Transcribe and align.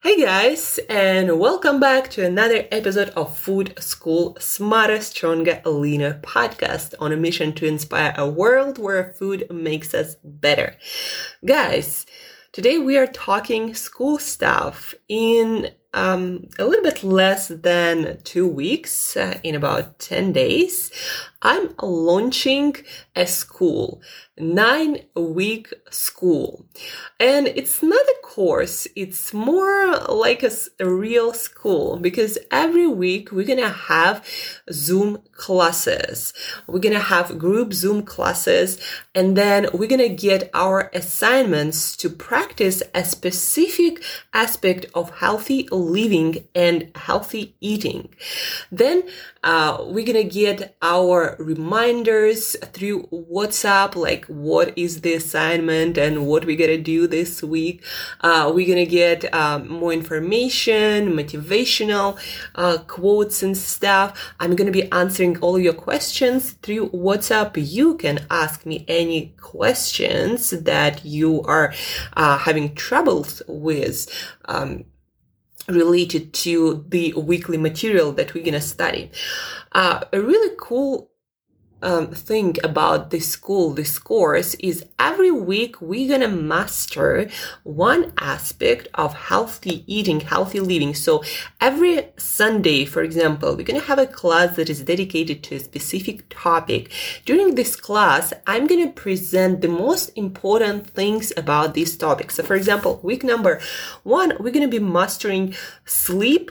Hey 0.00 0.22
guys, 0.22 0.78
and 0.88 1.40
welcome 1.40 1.80
back 1.80 2.08
to 2.10 2.24
another 2.24 2.68
episode 2.70 3.08
of 3.16 3.36
Food 3.36 3.74
School 3.82 4.36
Smarter, 4.38 5.00
Stronger, 5.00 5.60
Leaner 5.64 6.20
podcast 6.20 6.94
on 7.00 7.10
a 7.10 7.16
mission 7.16 7.52
to 7.54 7.66
inspire 7.66 8.14
a 8.16 8.30
world 8.30 8.78
where 8.78 9.12
food 9.14 9.48
makes 9.50 9.94
us 9.94 10.14
better. 10.22 10.76
Guys, 11.44 12.06
today 12.52 12.78
we 12.78 12.96
are 12.96 13.08
talking 13.08 13.74
school 13.74 14.20
stuff 14.20 14.94
in 15.08 15.72
um, 15.94 16.48
a 16.58 16.64
little 16.64 16.84
bit 16.84 17.02
less 17.02 17.48
than 17.48 18.20
two 18.22 18.46
weeks, 18.46 19.16
uh, 19.16 19.40
in 19.42 19.54
about 19.54 19.98
10 19.98 20.32
days. 20.32 20.92
I'm 21.42 21.74
launching 21.82 22.76
a 23.16 23.26
school, 23.26 24.02
nine 24.38 25.04
week 25.16 25.72
school. 25.90 26.66
And 27.18 27.48
it's 27.48 27.82
not 27.82 28.00
a 28.00 28.17
course, 28.28 28.86
it's 28.94 29.32
more 29.32 29.96
like 30.06 30.42
a, 30.42 30.50
a, 30.78 30.86
real 30.86 31.32
school 31.32 31.96
because 31.96 32.36
every 32.50 32.86
week 32.86 33.32
we're 33.32 33.46
gonna 33.46 33.70
have 33.70 34.22
Zoom 34.70 35.22
classes. 35.32 36.34
We're 36.66 36.86
gonna 36.86 37.08
have 37.16 37.38
group 37.38 37.72
Zoom 37.72 38.02
classes 38.02 38.78
and 39.14 39.34
then 39.34 39.68
we're 39.72 39.88
gonna 39.88 40.10
get 40.10 40.50
our 40.52 40.90
assignments 40.92 41.96
to 41.96 42.10
practice 42.10 42.82
a 42.94 43.02
specific 43.02 44.04
aspect 44.34 44.84
of 44.94 45.18
healthy 45.18 45.66
living 45.72 46.46
and 46.54 46.90
healthy 46.96 47.56
eating. 47.60 48.10
Then 48.70 49.04
uh, 49.42 49.84
we're 49.88 50.04
gonna 50.04 50.24
get 50.24 50.76
our 50.82 51.34
reminders 51.38 52.56
through 52.74 53.04
WhatsApp, 53.04 53.96
like 53.96 54.26
what 54.26 54.76
is 54.76 55.00
the 55.00 55.14
assignment 55.14 55.96
and 55.96 56.26
what 56.26 56.44
we're 56.44 56.58
gonna 56.58 56.76
do 56.76 57.06
this 57.06 57.42
week. 57.42 57.82
Uh, 58.20 58.50
we're 58.54 58.66
gonna 58.66 58.86
get 58.86 59.32
um, 59.34 59.68
more 59.68 59.92
information, 59.92 61.12
motivational 61.12 62.18
uh, 62.54 62.78
quotes 62.86 63.42
and 63.42 63.56
stuff. 63.56 64.34
I'm 64.40 64.56
gonna 64.56 64.70
be 64.70 64.90
answering 64.92 65.38
all 65.38 65.58
your 65.58 65.74
questions 65.74 66.52
through 66.62 66.90
WhatsApp. 66.90 67.52
You 67.56 67.96
can 67.96 68.26
ask 68.30 68.66
me 68.66 68.84
any 68.88 69.34
questions 69.40 70.50
that 70.50 71.04
you 71.04 71.42
are 71.42 71.72
uh, 72.16 72.38
having 72.38 72.74
troubles 72.74 73.42
with. 73.46 74.08
Um, 74.46 74.84
related 75.68 76.32
to 76.32 76.84
the 76.88 77.12
weekly 77.12 77.58
material 77.58 78.10
that 78.12 78.32
we're 78.32 78.42
going 78.42 78.54
to 78.54 78.60
study. 78.60 79.10
Uh, 79.72 80.00
a 80.12 80.20
really 80.20 80.56
cool 80.58 81.10
um, 81.82 82.08
thing 82.08 82.56
about 82.64 83.10
this 83.10 83.28
school, 83.28 83.72
this 83.72 83.98
course, 83.98 84.54
is 84.54 84.84
every 84.98 85.30
week 85.30 85.80
we're 85.80 86.08
gonna 86.08 86.28
master 86.28 87.30
one 87.62 88.12
aspect 88.18 88.88
of 88.94 89.14
healthy 89.14 89.84
eating, 89.86 90.20
healthy 90.20 90.60
living. 90.60 90.94
So 90.94 91.22
every 91.60 92.08
Sunday, 92.16 92.84
for 92.84 93.02
example, 93.02 93.56
we're 93.56 93.64
gonna 93.64 93.80
have 93.80 93.98
a 93.98 94.06
class 94.06 94.56
that 94.56 94.68
is 94.68 94.82
dedicated 94.82 95.42
to 95.44 95.56
a 95.56 95.60
specific 95.60 96.28
topic. 96.28 96.90
During 97.24 97.54
this 97.54 97.76
class, 97.76 98.32
I'm 98.46 98.66
gonna 98.66 98.90
present 98.90 99.60
the 99.60 99.68
most 99.68 100.10
important 100.16 100.88
things 100.88 101.32
about 101.36 101.74
this 101.74 101.96
topic. 101.96 102.30
So, 102.30 102.42
for 102.42 102.56
example, 102.56 103.00
week 103.02 103.22
number 103.22 103.60
one, 104.02 104.32
we're 104.40 104.52
gonna 104.52 104.68
be 104.68 104.80
mastering 104.80 105.54
sleep. 105.84 106.50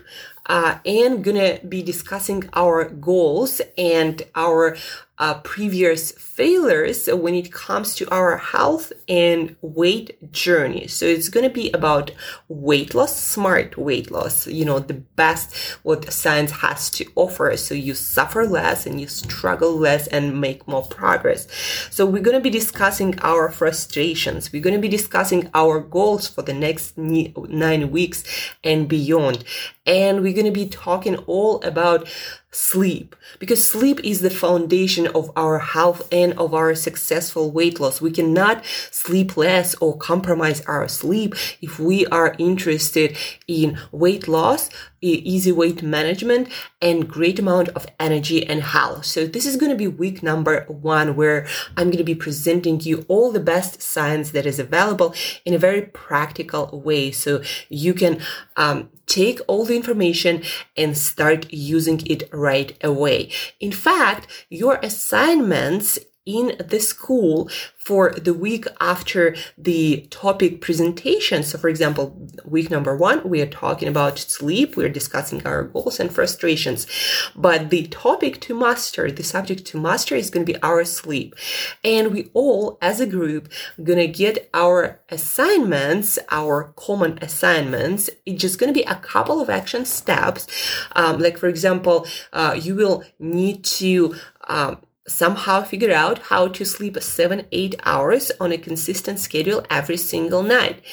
Uh, 0.50 0.80
and 0.86 1.26
gonna 1.26 1.60
be 1.68 1.84
discussing 1.84 2.50
our 2.54 2.86
goals 2.86 3.60
and 3.78 4.24
our 4.34 4.78
uh, 5.20 5.36
previous 5.40 6.12
failures 6.12 7.08
when 7.08 7.34
it 7.34 7.52
comes 7.52 7.96
to 7.96 8.08
our 8.14 8.38
health 8.38 8.94
and 9.10 9.56
weight 9.62 10.32
journey. 10.32 10.88
So 10.88 11.06
it's 11.06 11.30
going 11.30 11.44
to 11.44 11.54
be 11.54 11.72
about 11.72 12.12
weight 12.48 12.94
loss, 12.94 13.20
smart 13.20 13.78
weight 13.78 14.12
loss, 14.12 14.46
you 14.46 14.64
know, 14.64 14.78
the 14.78 14.94
best 14.94 15.56
what 15.84 16.12
science 16.14 16.52
has 16.52 16.92
to 16.92 17.06
offer. 17.16 17.58
So 17.58 17.74
you 17.74 17.96
suffer 17.96 18.46
less 18.46 18.86
and 18.86 19.02
you 19.02 19.08
struggle 19.08 19.76
less 19.76 20.06
and 20.08 20.40
make 20.40 20.68
more 20.68 20.86
progress. 20.86 21.48
So 21.90 22.06
we're 22.06 22.22
going 22.22 22.38
to 22.38 22.42
be 22.42 22.52
discussing 22.52 23.18
our 23.22 23.50
frustrations. 23.50 24.52
We're 24.54 24.62
going 24.62 24.76
to 24.76 24.82
be 24.82 24.88
discussing 24.88 25.50
our 25.56 25.80
goals 25.80 26.28
for 26.28 26.44
the 26.44 26.54
next 26.54 26.96
nine 26.98 27.90
weeks 27.90 28.24
and 28.64 28.88
beyond. 28.88 29.44
And 29.88 30.22
we're 30.22 30.34
going 30.34 30.46
to 30.46 30.52
be 30.52 30.68
talking 30.68 31.16
all 31.26 31.62
about 31.64 32.08
sleep 32.58 33.16
because 33.38 33.66
sleep 33.66 34.00
is 34.04 34.22
the 34.22 34.32
foundation 34.32 35.06
of 35.08 35.32
our 35.36 35.60
health 35.60 36.08
and 36.12 36.34
of 36.40 36.56
our 36.56 36.74
successful 36.74 37.52
weight 37.52 37.80
loss. 37.80 38.02
We 38.02 38.12
cannot 38.12 38.66
sleep 38.90 39.38
less 39.38 39.76
or 39.76 39.96
compromise 39.96 40.62
our 40.66 40.88
sleep 40.88 41.36
if 41.62 41.80
we 41.80 42.08
are 42.08 42.36
interested 42.40 43.16
in 43.48 43.78
weight 43.92 44.28
loss, 44.28 44.70
easy 45.02 45.52
weight 45.52 45.82
management 45.84 46.50
and 46.82 47.08
great 47.08 47.40
amount 47.40 47.70
of 47.70 47.86
energy 48.00 48.46
and 48.46 48.62
health. 48.62 49.06
So 49.06 49.26
this 49.26 49.46
is 49.46 49.56
going 49.56 49.72
to 49.72 49.78
be 49.78 49.88
week 49.88 50.24
number 50.24 50.66
one 50.68 51.16
where 51.16 51.48
I'm 51.76 51.88
going 51.88 51.98
to 51.98 52.04
be 52.04 52.16
presenting 52.16 52.80
you 52.82 53.06
all 53.08 53.32
the 53.32 53.40
best 53.40 53.82
science 53.82 54.32
that 54.32 54.46
is 54.46 54.60
available 54.60 55.14
in 55.46 55.54
a 55.54 55.60
very 55.60 55.82
practical 55.82 56.82
way. 56.82 57.12
So 57.12 57.42
you 57.70 57.94
can 57.94 58.22
um, 58.56 58.90
take 59.06 59.40
all 59.48 59.66
the 59.66 59.76
information 59.76 60.44
and 60.76 60.98
start 60.98 61.52
using 61.52 62.06
it 62.06 62.30
right 62.32 62.78
away. 62.84 63.32
In 63.60 63.72
fact, 63.72 64.28
your 64.50 64.80
assignments 64.84 66.00
in 66.28 66.58
the 66.60 66.80
school 66.80 67.50
for 67.78 68.12
the 68.12 68.34
week 68.34 68.68
after 68.82 69.34
the 69.58 70.06
topic 70.10 70.60
presentation. 70.60 71.42
So, 71.42 71.58
for 71.58 71.70
example, 71.70 72.30
week 72.44 72.70
number 72.70 72.96
one, 72.98 73.28
we 73.28 73.42
are 73.42 73.48
talking 73.48 73.88
about 73.88 74.20
sleep. 74.20 74.76
We're 74.76 74.90
discussing 74.90 75.48
our 75.48 75.64
goals 75.64 76.00
and 76.02 76.12
frustrations. 76.12 76.86
But 77.34 77.70
the 77.70 77.88
topic 77.88 78.42
to 78.42 78.60
master, 78.60 79.10
the 79.10 79.24
subject 79.24 79.66
to 79.68 79.80
master 79.80 80.16
is 80.16 80.30
going 80.30 80.46
to 80.46 80.54
be 80.54 80.62
our 80.62 80.84
sleep. 80.84 81.34
And 81.82 82.12
we 82.12 82.30
all, 82.34 82.78
as 82.82 83.00
a 83.00 83.08
group, 83.08 83.50
going 83.82 84.00
to 84.00 84.08
get 84.08 84.50
our 84.54 85.00
assignments, 85.10 86.20
our 86.30 86.74
common 86.76 87.20
assignments. 87.22 88.10
It's 88.26 88.42
just 88.42 88.60
going 88.60 88.74
to 88.74 88.78
be 88.78 88.86
a 88.86 88.96
couple 88.96 89.40
of 89.40 89.50
action 89.50 89.86
steps. 89.86 90.46
Um, 90.94 91.20
like, 91.20 91.38
for 91.38 91.48
example, 91.48 92.06
uh, 92.34 92.60
you 92.62 92.76
will 92.76 93.06
need 93.18 93.64
to 93.64 94.16
um, 94.50 94.80
somehow 95.08 95.64
figure 95.64 95.94
out 95.94 96.20
how 96.20 96.48
to 96.50 96.66
sleep 96.66 97.02
seven, 97.02 97.46
eight 97.52 97.76
hours 97.86 98.32
on 98.40 98.52
a 98.52 98.58
consistent 98.58 99.20
schedule 99.20 99.66
every 99.70 99.98
single 99.98 100.44
night. 100.44 100.84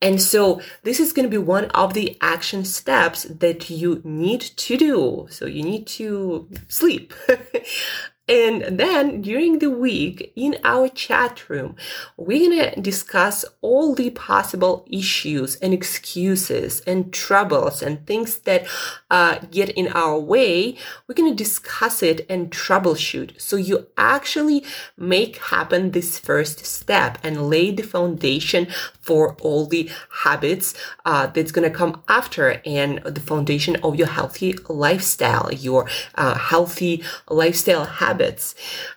And 0.00 0.20
so 0.20 0.60
this 0.82 0.98
is 0.98 1.12
going 1.12 1.24
to 1.24 1.30
be 1.30 1.38
one 1.38 1.66
of 1.66 1.94
the 1.94 2.18
action 2.20 2.64
steps 2.64 3.22
that 3.22 3.70
you 3.70 4.00
need 4.04 4.40
to 4.40 4.76
do. 4.76 5.28
So 5.30 5.46
you 5.46 5.62
need 5.62 5.86
to 5.98 6.48
sleep. 6.68 7.14
And 8.28 8.78
then 8.78 9.20
during 9.20 9.58
the 9.58 9.70
week 9.70 10.32
in 10.36 10.56
our 10.62 10.88
chat 10.88 11.48
room, 11.50 11.74
we're 12.16 12.48
going 12.48 12.72
to 12.72 12.80
discuss 12.80 13.44
all 13.62 13.96
the 13.96 14.10
possible 14.10 14.86
issues 14.88 15.56
and 15.56 15.74
excuses 15.74 16.82
and 16.86 17.12
troubles 17.12 17.82
and 17.82 18.06
things 18.06 18.38
that 18.40 18.64
uh, 19.10 19.38
get 19.50 19.70
in 19.70 19.88
our 19.88 20.20
way. 20.20 20.76
We're 21.06 21.16
going 21.16 21.32
to 21.32 21.44
discuss 21.44 22.00
it 22.00 22.24
and 22.30 22.52
troubleshoot. 22.52 23.40
So 23.40 23.56
you 23.56 23.88
actually 23.98 24.64
make 24.96 25.38
happen 25.38 25.90
this 25.90 26.20
first 26.20 26.64
step 26.64 27.18
and 27.24 27.50
lay 27.50 27.72
the 27.72 27.82
foundation 27.82 28.68
for 29.00 29.34
all 29.40 29.66
the 29.66 29.90
habits 30.22 30.74
uh, 31.04 31.26
that's 31.26 31.50
going 31.50 31.68
to 31.68 31.76
come 31.76 32.00
after 32.08 32.62
and 32.64 32.98
the 32.98 33.20
foundation 33.20 33.74
of 33.82 33.96
your 33.96 34.06
healthy 34.06 34.54
lifestyle, 34.68 35.52
your 35.52 35.88
uh, 36.14 36.38
healthy 36.38 37.02
lifestyle 37.28 37.84
habits 37.84 38.11
habits. 38.12 38.54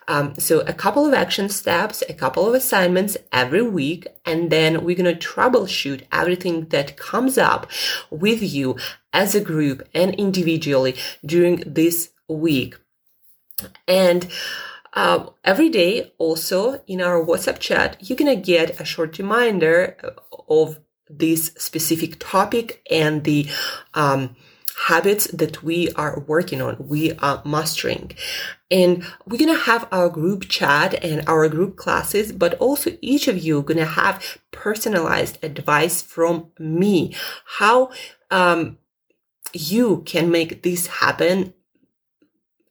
Um, 0.08 0.34
so 0.38 0.60
a 0.60 0.72
couple 0.72 1.06
of 1.06 1.14
action 1.14 1.48
steps, 1.48 2.02
a 2.08 2.14
couple 2.14 2.46
of 2.46 2.54
assignments 2.54 3.16
every 3.32 3.62
week, 3.62 4.06
and 4.24 4.50
then 4.50 4.84
we're 4.84 4.96
going 4.96 5.18
to 5.18 5.28
troubleshoot 5.28 6.02
everything 6.12 6.66
that 6.68 6.96
comes 6.96 7.38
up 7.38 7.70
with 8.10 8.42
you 8.42 8.76
as 9.12 9.34
a 9.34 9.40
group 9.40 9.88
and 9.94 10.14
individually 10.14 10.94
during 11.24 11.62
this 11.66 12.10
week. 12.28 12.76
And 13.88 14.28
uh, 14.92 15.26
every 15.44 15.68
day, 15.68 16.12
also 16.18 16.82
in 16.86 17.00
our 17.00 17.24
WhatsApp 17.24 17.58
chat, 17.58 17.96
you're 18.00 18.16
gonna 18.16 18.36
get 18.36 18.80
a 18.80 18.84
short 18.84 19.18
reminder 19.18 19.96
of 20.48 20.78
this 21.08 21.52
specific 21.58 22.16
topic 22.18 22.82
and 22.90 23.24
the 23.24 23.46
um, 23.94 24.34
habits 24.84 25.26
that 25.28 25.62
we 25.62 25.90
are 25.92 26.20
working 26.26 26.60
on, 26.60 26.76
we 26.78 27.12
are 27.18 27.42
mastering. 27.44 28.12
And 28.70 29.04
we're 29.26 29.38
going 29.38 29.54
to 29.54 29.64
have 29.64 29.88
our 29.90 30.08
group 30.08 30.48
chat 30.48 31.02
and 31.02 31.26
our 31.26 31.48
group 31.48 31.76
classes, 31.76 32.32
but 32.32 32.54
also 32.54 32.96
each 33.00 33.26
of 33.28 33.38
you 33.38 33.62
going 33.62 33.78
to 33.78 33.86
have 33.86 34.38
personalized 34.50 35.38
advice 35.42 36.02
from 36.02 36.50
me, 36.58 37.14
how, 37.58 37.90
um, 38.30 38.78
you 39.52 40.02
can 40.04 40.30
make 40.30 40.62
this 40.62 40.86
happen, 40.88 41.54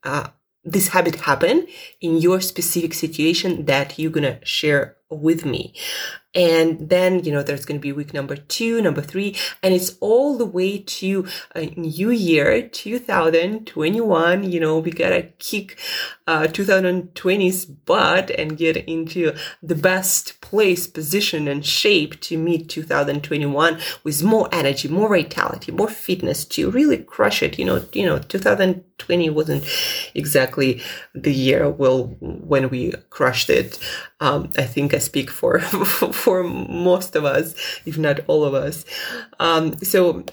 uh, 0.04 0.28
this 0.64 0.90
habit 0.90 1.16
happen 1.16 1.68
in 2.02 2.18
your 2.18 2.42
specific 2.42 2.94
situation 2.94 3.66
that 3.66 3.98
you're 3.98 4.12
to 4.12 4.40
share 4.46 4.98
with 5.10 5.46
me. 5.46 5.74
And 6.36 6.90
then, 6.90 7.24
you 7.24 7.32
know, 7.32 7.44
there's 7.44 7.64
going 7.64 7.80
to 7.80 7.82
be 7.82 7.94
week 7.94 8.14
number 8.14 8.36
two, 8.36 8.82
number 8.82 9.02
three, 9.02 9.38
and 9.64 9.74
it's 9.74 9.96
all 10.02 10.38
the 10.38 10.46
way 10.46 10.80
to 10.80 11.26
a 11.56 11.68
New 11.78 12.12
Year 12.12 12.68
2021. 12.68 14.52
You 14.52 14.60
know, 14.60 14.80
we 14.80 14.92
got 14.92 15.12
to 15.12 15.24
kick 15.40 15.80
uh, 16.28 16.48
2020's 16.48 17.66
butt 17.66 18.32
and 18.32 18.58
get 18.58 18.76
into 18.76 19.34
the 19.64 19.76
best 19.76 20.42
place, 20.42 20.88
position, 20.88 21.48
and 21.48 21.66
shape 21.66 22.20
to 22.22 22.38
meet 22.38 22.68
2021 22.68 23.80
with 24.04 24.22
more 24.22 24.50
energy, 24.52 24.90
more 24.90 25.08
vitality, 25.08 25.72
more 25.72 25.88
fitness 25.88 26.44
to 26.46 26.70
really 26.70 26.98
crush 26.98 27.42
it. 27.42 27.58
You 27.58 27.64
know, 27.64 27.86
you 27.94 28.06
know, 28.06 28.20
2020 28.20 29.30
wasn't 29.30 29.64
exactly 30.14 30.82
the 31.14 31.34
year 31.34 31.70
well 31.70 32.08
when 32.20 32.70
we 32.70 32.92
crushed 33.10 33.50
it. 33.50 33.80
Um, 34.22 34.52
I 34.58 34.64
think 34.64 34.94
I 34.94 35.00
speak 35.00 35.30
for 35.30 35.60
for 35.60 36.44
most 36.44 37.16
of 37.16 37.26
us, 37.26 37.54
if 37.86 37.98
not 37.98 38.22
all 38.28 38.44
of 38.46 38.54
us. 38.54 38.86
Um, 39.40 39.78
so 39.80 40.26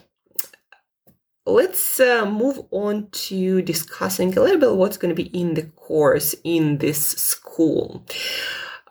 let's 1.46 1.98
uh, 1.98 2.24
move 2.24 2.60
on 2.70 3.08
to 3.10 3.62
discussing 3.62 4.36
a 4.36 4.40
little 4.40 4.60
bit 4.60 4.76
what's 4.76 4.96
going 4.96 5.14
to 5.14 5.22
be 5.22 5.28
in 5.38 5.54
the 5.54 5.62
course 5.62 6.34
in 6.44 6.78
this 6.78 7.08
school. 7.08 8.04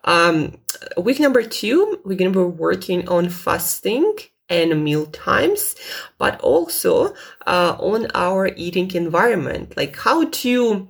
Um, 0.03 0.57
week 0.97 1.19
number 1.19 1.43
two, 1.43 1.99
we're 2.03 2.17
going 2.17 2.33
to 2.33 2.49
be 2.49 2.57
working 2.57 3.07
on 3.07 3.29
fasting 3.29 4.15
and 4.49 4.83
meal 4.83 5.05
times, 5.07 5.75
but 6.17 6.39
also 6.41 7.13
uh, 7.47 7.77
on 7.79 8.07
our 8.13 8.47
eating 8.57 8.91
environment, 8.93 9.77
like 9.77 9.95
how 9.95 10.25
to 10.25 10.87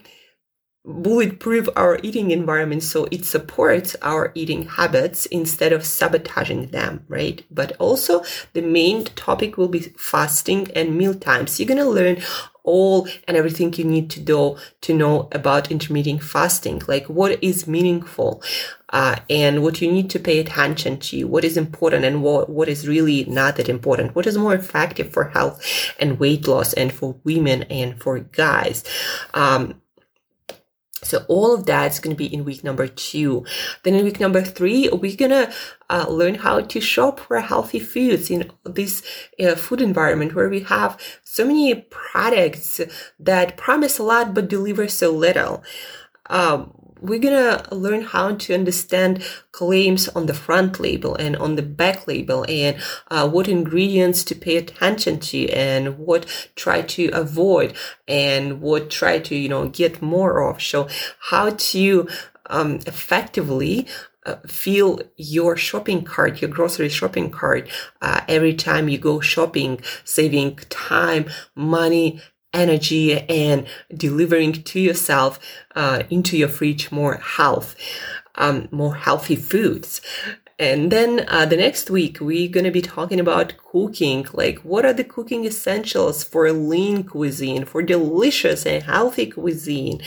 bulletproof 0.84 1.70
our 1.76 2.00
eating 2.02 2.32
environment 2.32 2.82
so 2.82 3.08
it 3.12 3.24
supports 3.24 3.96
our 4.02 4.32
eating 4.34 4.68
habits 4.68 5.28
instead 5.28 5.72
of 5.72 5.86
sabotaging 5.86 6.68
them, 6.68 7.06
right? 7.08 7.46
But 7.52 7.76
also 7.78 8.24
the 8.54 8.62
main 8.62 9.06
topic 9.06 9.58
will 9.58 9.68
be 9.68 9.82
fasting 9.98 10.72
and 10.76 10.98
meal 10.98 11.14
times. 11.14 11.60
You're 11.60 11.68
going 11.68 11.78
to 11.78 11.86
learn 11.86 12.18
all 12.64 13.08
and 13.28 13.38
everything 13.38 13.74
you 13.74 13.84
need 13.84 14.10
to 14.12 14.20
do 14.20 14.58
to 14.82 14.94
know 14.94 15.30
about 15.32 15.72
intermittent 15.72 16.24
fasting, 16.24 16.82
like 16.88 17.08
what 17.08 17.44
is 17.44 17.68
meaningful, 17.68 18.44
uh, 18.90 19.16
and 19.30 19.64
what 19.64 19.82
you 19.82 19.92
need 19.92 20.10
to 20.12 20.20
pay 20.20 20.40
attention 20.40 21.00
to, 21.00 21.24
what 21.26 21.44
is 21.44 21.58
important 21.58 22.06
and 22.06 22.22
what, 22.22 22.50
what 22.50 22.70
is 22.70 22.88
really 22.88 23.26
not 23.26 23.56
that 23.56 23.70
important, 23.70 24.16
what 24.16 24.28
is 24.28 24.38
more 24.38 24.54
effective 24.54 25.12
for 25.12 25.30
health 25.30 25.64
and 26.00 26.20
weight 26.20 26.48
loss 26.48 26.74
and 26.74 26.92
for 26.92 27.16
women 27.24 27.64
and 27.64 28.00
for 28.02 28.20
guys. 28.20 28.84
Um, 29.34 29.82
so 31.04 31.26
all 31.28 31.54
of 31.54 31.66
that's 31.66 32.00
going 32.00 32.16
to 32.16 32.18
be 32.18 32.32
in 32.32 32.46
week 32.46 32.64
number 32.64 32.88
two. 32.88 33.46
Then 33.84 33.96
in 33.96 34.06
week 34.06 34.20
number 34.20 34.42
three, 34.42 34.90
we're 34.90 35.16
going 35.16 35.32
to 35.32 35.54
uh, 35.90 36.06
learn 36.10 36.36
how 36.36 36.62
to 36.62 36.82
shop 36.82 37.20
for 37.20 37.40
healthy 37.40 37.80
foods 37.80 38.30
in 38.30 38.52
this 38.64 39.04
uh, 39.40 39.56
food 39.56 39.82
environment 39.82 40.36
where 40.36 40.50
we 40.50 40.62
have 40.62 41.00
so 41.24 41.46
many 41.46 41.74
products 41.76 42.80
that 43.20 43.58
promise 43.58 43.98
a 43.98 44.04
lot 44.04 44.34
but 44.34 44.48
deliver 44.48 44.88
so 44.88 45.12
little. 45.12 45.64
Um, 46.30 46.74
we're 47.02 47.20
gonna 47.20 47.64
learn 47.72 48.02
how 48.02 48.36
to 48.36 48.54
understand 48.54 49.24
claims 49.52 50.08
on 50.10 50.28
the 50.28 50.34
front 50.34 50.80
label 50.80 51.16
and 51.16 51.36
on 51.38 51.56
the 51.56 51.64
back 51.64 52.08
label 52.08 52.46
and 52.48 52.78
uh, 53.10 53.28
what 53.28 53.48
ingredients 53.48 54.24
to 54.24 54.36
pay 54.36 54.58
attention 54.58 55.20
to 55.20 55.50
and 55.50 55.98
what 55.98 56.26
try 56.56 56.82
to 56.82 57.10
avoid 57.10 57.74
and 58.08 58.62
what 58.62 58.90
try 58.90 59.20
to 59.20 59.36
you 59.36 59.50
know 59.50 59.68
get 59.68 60.02
more 60.02 60.48
of. 60.48 60.62
So 60.62 60.88
how 61.20 61.50
to 61.50 62.08
um, 62.48 62.80
effectively 62.86 63.88
uh, 64.26 64.36
fill 64.46 65.00
your 65.16 65.58
shopping 65.58 66.04
cart, 66.04 66.42
your 66.42 66.52
grocery 66.52 66.90
shopping 66.90 67.32
cart, 67.32 67.68
uh, 68.02 68.22
every 68.28 68.54
time 68.54 68.88
you 68.88 68.98
go 68.98 69.20
shopping, 69.20 69.82
saving 70.04 70.58
time, 70.70 71.26
money, 71.56 72.22
energy 72.54 73.20
and 73.30 73.66
delivering 73.96 74.52
to 74.52 74.80
yourself 74.80 75.40
uh, 75.76 76.04
into 76.10 76.38
your 76.38 76.50
fridge 76.50 76.92
more 76.92 77.16
health 77.16 77.76
um, 78.36 78.68
more 78.72 78.96
healthy 78.96 79.36
foods. 79.36 80.02
And 80.60 80.92
then 80.92 81.26
uh, 81.28 81.48
the 81.48 81.58
next 81.58 81.90
week 81.90 82.20
we're 82.22 82.48
going 82.48 82.66
to 82.66 82.72
be 82.72 82.84
talking 82.84 83.20
about 83.20 83.58
cooking. 83.58 84.28
Like 84.32 84.60
what 84.60 84.86
are 84.86 84.94
the 84.94 85.04
cooking 85.04 85.44
essentials 85.44 86.24
for 86.24 86.52
lean 86.52 87.04
cuisine 87.04 87.66
for 87.66 87.82
delicious 87.82 88.68
and 88.68 88.84
healthy 88.84 89.26
cuisine? 89.26 90.02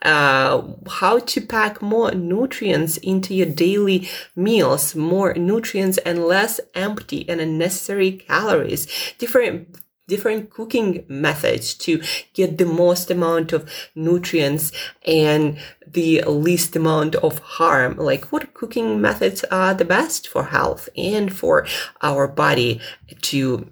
Uh, 0.00 0.62
how 0.88 1.18
to 1.18 1.42
pack 1.42 1.82
more 1.82 2.10
nutrients 2.12 2.96
into 2.96 3.34
your 3.34 3.46
daily 3.46 4.08
meals 4.34 4.94
more 4.94 5.34
nutrients 5.34 5.98
and 5.98 6.24
less 6.24 6.58
empty 6.74 7.28
and 7.28 7.38
unnecessary 7.38 8.12
calories. 8.12 8.86
Different 9.18 9.78
different 10.08 10.50
cooking 10.50 11.04
methods 11.06 11.74
to 11.74 12.02
get 12.34 12.58
the 12.58 12.66
most 12.66 13.10
amount 13.10 13.52
of 13.52 13.70
nutrients 13.94 14.72
and 15.06 15.58
the 15.86 16.22
least 16.22 16.74
amount 16.74 17.14
of 17.16 17.38
harm. 17.38 17.96
Like 17.96 18.32
what 18.32 18.54
cooking 18.54 19.00
methods 19.00 19.44
are 19.44 19.74
the 19.74 19.84
best 19.84 20.26
for 20.26 20.44
health 20.44 20.88
and 20.96 21.32
for 21.34 21.66
our 22.02 22.26
body 22.26 22.80
to 23.22 23.70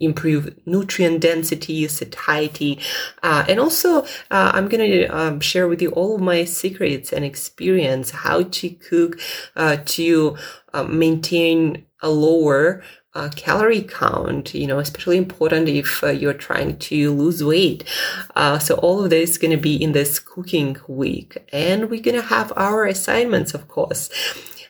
improve 0.00 0.54
nutrient 0.66 1.20
density, 1.20 1.86
satiety, 1.88 2.80
uh, 3.22 3.44
and 3.48 3.60
also 3.60 4.02
uh, 4.30 4.50
I'm 4.52 4.68
gonna 4.68 5.06
um, 5.08 5.40
share 5.40 5.68
with 5.68 5.80
you 5.80 5.90
all 5.90 6.16
of 6.16 6.20
my 6.20 6.44
secrets 6.44 7.12
and 7.12 7.24
experience 7.24 8.10
how 8.10 8.42
to 8.42 8.70
cook 8.70 9.20
uh, 9.56 9.78
to 9.86 10.36
uh, 10.72 10.84
maintain 10.84 11.86
a 12.00 12.10
lower 12.10 12.82
uh, 13.14 13.30
calorie 13.36 13.82
count, 13.82 14.54
you 14.54 14.66
know, 14.66 14.78
especially 14.78 15.16
important 15.16 15.68
if 15.68 16.02
uh, 16.02 16.08
you're 16.08 16.34
trying 16.34 16.76
to 16.78 17.12
lose 17.12 17.44
weight. 17.44 17.84
Uh, 18.34 18.58
so 18.58 18.74
all 18.76 19.04
of 19.04 19.10
this 19.10 19.30
is 19.30 19.38
going 19.38 19.50
to 19.50 19.56
be 19.56 19.80
in 19.80 19.92
this 19.92 20.18
cooking 20.18 20.76
week 20.88 21.38
and 21.52 21.90
we're 21.90 22.02
going 22.02 22.20
to 22.20 22.26
have 22.26 22.52
our 22.56 22.84
assignments, 22.84 23.54
of 23.54 23.68
course. 23.68 24.10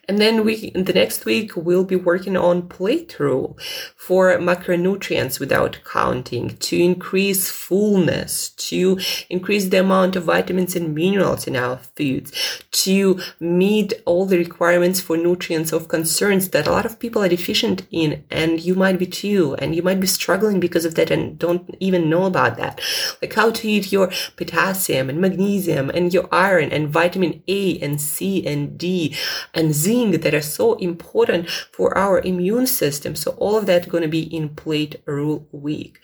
And 0.09 0.19
then 0.19 0.45
we, 0.45 0.55
in 0.75 0.85
the 0.85 0.93
next 0.93 1.25
week, 1.25 1.56
we'll 1.56 1.85
be 1.85 1.97
working 1.97 2.37
on 2.37 2.69
plate 2.69 3.19
rule 3.19 3.59
for 3.97 4.37
macronutrients 4.39 5.41
without 5.41 5.79
counting 5.85 6.56
to 6.59 6.77
increase 6.77 7.51
fullness, 7.51 8.51
to 8.51 8.99
increase 9.31 9.69
the 9.69 9.81
amount 9.81 10.17
of 10.17 10.25
vitamins 10.25 10.77
and 10.77 10.95
minerals 10.95 11.47
in 11.47 11.56
our 11.56 11.79
foods, 11.97 12.33
to 12.71 13.21
meet 13.41 13.93
all 14.05 14.27
the 14.27 14.39
requirements 14.39 15.01
for 15.01 15.17
nutrients 15.17 15.73
of 15.73 15.89
concerns 15.89 16.51
that 16.51 16.67
a 16.67 16.71
lot 16.71 16.87
of 16.87 16.99
people 16.99 17.23
are 17.23 17.29
deficient 17.29 17.87
in. 17.91 18.25
And 18.31 18.61
you 18.61 18.75
might 18.75 18.99
be 18.99 19.06
too. 19.06 19.55
And 19.56 19.75
you 19.75 19.83
might 19.83 20.01
be 20.01 20.06
struggling 20.06 20.61
because 20.61 20.85
of 20.85 20.95
that 20.97 21.11
and 21.11 21.39
don't 21.39 21.77
even 21.81 22.11
know 22.11 22.25
about 22.25 22.56
that. 22.56 22.81
Like 23.23 23.34
how 23.34 23.51
to 23.51 23.69
eat 23.69 23.93
your 23.93 24.11
potassium 24.37 25.08
and 25.08 25.20
magnesium 25.20 25.91
and 25.91 26.13
your 26.13 26.29
iron 26.32 26.70
and 26.70 26.89
vitamin 26.89 27.43
A 27.49 27.79
and 27.81 28.01
C 28.01 28.46
and 28.46 28.77
D 28.79 29.17
and 29.53 29.75
zinc 29.94 30.22
that 30.22 30.34
are 30.34 30.41
so 30.41 30.74
important 30.74 31.48
for 31.51 31.96
our 31.96 32.20
immune 32.20 32.67
system. 32.67 33.17
So 33.17 33.32
all 33.32 33.56
of 33.56 33.67
that 33.67 33.89
going 33.89 34.03
to 34.03 34.08
be 34.08 34.22
in 34.22 34.48
plate 34.51 35.03
rule 35.06 35.46
week. 35.53 36.01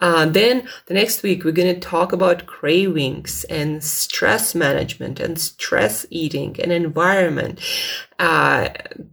Uh, 0.00 0.26
then 0.26 0.68
the 0.86 0.94
next 0.94 1.22
week, 1.22 1.44
we're 1.44 1.52
going 1.52 1.74
to 1.74 1.80
talk 1.80 2.12
about 2.12 2.46
cravings 2.46 3.44
and 3.44 3.82
stress 3.82 4.54
management 4.54 5.20
and 5.20 5.38
stress 5.38 6.06
eating 6.10 6.60
and 6.60 6.72
environment 6.72 7.60
uh, 8.18 8.68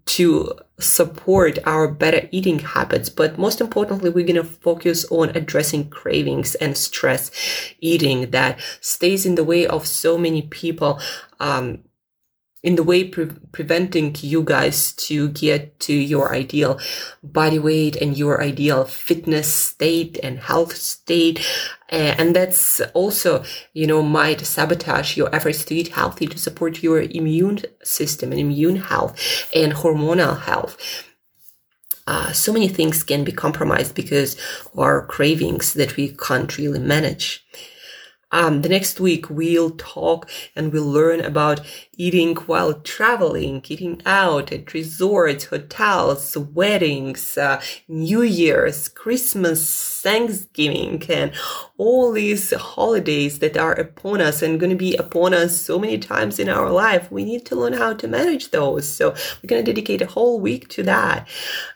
to 0.05 0.53
support 0.79 1.59
our 1.65 1.87
better 1.87 2.27
eating 2.31 2.59
habits. 2.59 3.09
But 3.09 3.37
most 3.37 3.61
importantly, 3.61 4.09
we're 4.09 4.25
going 4.25 4.35
to 4.35 4.43
focus 4.43 5.05
on 5.11 5.29
addressing 5.29 5.89
cravings 5.89 6.55
and 6.55 6.77
stress 6.77 7.31
eating 7.79 8.31
that 8.31 8.59
stays 8.81 9.25
in 9.25 9.35
the 9.35 9.43
way 9.43 9.67
of 9.67 9.85
so 9.85 10.17
many 10.17 10.43
people. 10.43 10.99
Um, 11.39 11.83
in 12.61 12.75
the 12.75 12.83
way 12.83 13.03
pre- 13.05 13.31
preventing 13.51 14.15
you 14.19 14.43
guys 14.43 14.91
to 14.93 15.29
get 15.29 15.79
to 15.79 15.93
your 15.93 16.33
ideal 16.33 16.79
body 17.23 17.59
weight 17.59 17.95
and 17.95 18.17
your 18.17 18.41
ideal 18.41 18.83
fitness 18.85 19.51
state 19.51 20.19
and 20.21 20.39
health 20.39 20.75
state. 20.75 21.39
And 21.89 22.35
that's 22.35 22.81
also 22.93 23.43
you 23.73 23.87
know 23.87 24.01
might 24.01 24.41
sabotage 24.41 25.17
your 25.17 25.33
efforts 25.33 25.65
to 25.65 25.75
eat 25.75 25.89
healthy 25.89 26.27
to 26.27 26.37
support 26.37 26.83
your 26.83 27.01
immune 27.01 27.61
system 27.83 28.31
and 28.31 28.39
immune 28.39 28.77
health 28.77 29.47
and 29.55 29.73
hormonal 29.73 30.41
health. 30.41 30.77
Uh, 32.05 32.31
so 32.31 32.51
many 32.51 32.67
things 32.67 33.03
can 33.03 33.23
be 33.23 33.31
compromised 33.31 33.93
because 33.93 34.35
of 34.73 34.79
our 34.79 35.05
cravings 35.05 35.73
that 35.75 35.95
we 35.95 36.09
can't 36.09 36.57
really 36.57 36.79
manage 36.79 37.45
um, 38.31 38.61
the 38.61 38.69
next 38.69 38.99
week 38.99 39.29
we'll 39.29 39.71
talk 39.71 40.29
and 40.55 40.71
we'll 40.71 40.85
learn 40.85 41.21
about 41.21 41.61
eating 41.97 42.35
while 42.35 42.73
traveling, 42.73 43.63
eating 43.67 44.01
out 44.05 44.51
at 44.51 44.73
resorts, 44.73 45.45
hotels, 45.45 46.37
weddings, 46.37 47.37
uh, 47.37 47.61
New 47.87 48.21
Year's, 48.21 48.87
Christmas 48.87 49.99
Thanksgiving 50.01 51.03
and 51.09 51.31
all 51.77 52.11
these 52.11 52.53
holidays 52.53 53.39
that 53.39 53.57
are 53.57 53.73
upon 53.73 54.21
us 54.21 54.41
and 54.41 54.59
going 54.59 54.69
to 54.69 54.75
be 54.75 54.95
upon 54.95 55.33
us 55.33 55.59
so 55.59 55.77
many 55.77 55.97
times 55.97 56.39
in 56.39 56.49
our 56.49 56.71
life. 56.71 57.11
We 57.11 57.25
need 57.25 57.45
to 57.47 57.55
learn 57.55 57.73
how 57.73 57.93
to 57.93 58.07
manage 58.07 58.51
those. 58.51 58.91
So 58.91 59.09
we're 59.09 59.47
going 59.47 59.65
to 59.65 59.71
dedicate 59.71 60.01
a 60.01 60.07
whole 60.07 60.39
week 60.39 60.69
to 60.69 60.83
that. 60.83 61.27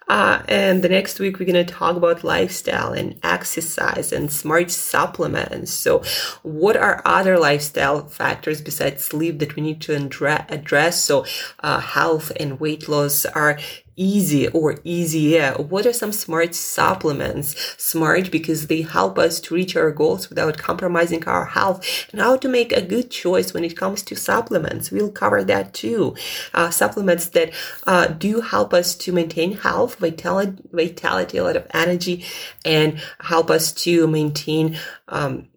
Uh, 0.08 0.42
and 0.48 0.84
the 0.84 0.90
next 0.90 1.20
week, 1.20 1.40
we're 1.40 1.46
going 1.46 1.66
to 1.66 1.74
talk 1.74 1.96
about 1.96 2.24
lifestyle 2.24 2.94
and 2.94 3.20
exercise 3.24 4.12
and 4.12 4.32
smart 4.32 4.72
supplements. 4.72 5.72
So, 5.72 6.04
what 6.42 6.76
are 6.76 7.02
other 7.06 7.40
lifestyle 7.40 8.08
factors 8.08 8.62
besides 8.62 9.04
sleep 9.04 9.40
that 9.40 9.56
we 9.56 9.64
need 9.64 9.82
to 9.82 9.96
address? 9.96 11.02
So, 11.02 11.26
uh, 11.60 11.80
health 11.80 12.32
and 12.40 12.60
weight 12.60 12.88
loss 12.88 13.26
are 13.26 13.58
easy 13.96 14.48
or 14.50 14.80
easier? 14.84 15.54
What 15.54 15.86
are 15.86 15.94
some 15.94 16.12
smart 16.12 16.56
supplements? 16.56 17.56
Smart 17.78 18.32
because 18.32 18.68
they 18.68 18.82
help 18.82 19.18
us 19.18 19.40
to 19.42 19.56
reach 19.56 19.76
our 19.76 19.92
goals 19.92 20.30
without 20.30 20.58
compromising 20.58 21.26
our 21.26 21.46
health 21.46 22.08
and 22.12 22.22
how 22.22 22.38
to 22.38 22.48
make 22.48 22.72
a 22.72 22.82
good 22.82 23.12
choice 23.12 23.54
when 23.54 23.64
it 23.64 23.78
comes 23.78 24.04
to 24.04 24.16
supplements. 24.16 24.92
We'll 24.92 25.12
cover 25.12 25.44
that 25.44 25.74
too. 25.74 26.16
Uh, 26.54 26.70
supplements 26.70 27.28
that 27.30 27.54
uh, 27.86 28.08
do 28.08 28.42
help 28.42 28.74
us 28.74 28.96
to 28.96 29.12
maintain 29.12 29.58
health, 29.58 29.96
vitality, 29.96 30.62
vitality, 30.72 31.38
a 31.38 31.44
lot 31.44 31.56
of 31.56 31.68
energy, 31.74 32.26
and 32.66 33.02
help 33.20 33.50
us 33.50 33.72
to 33.74 34.08
maintain 34.08 34.78
um, 35.08 35.48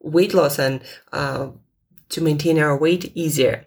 weight 0.00 0.34
loss 0.34 0.58
and 0.58 0.82
uh, 1.12 1.48
to 2.10 2.20
maintain 2.20 2.58
our 2.58 2.76
weight 2.76 3.10
easier. 3.14 3.66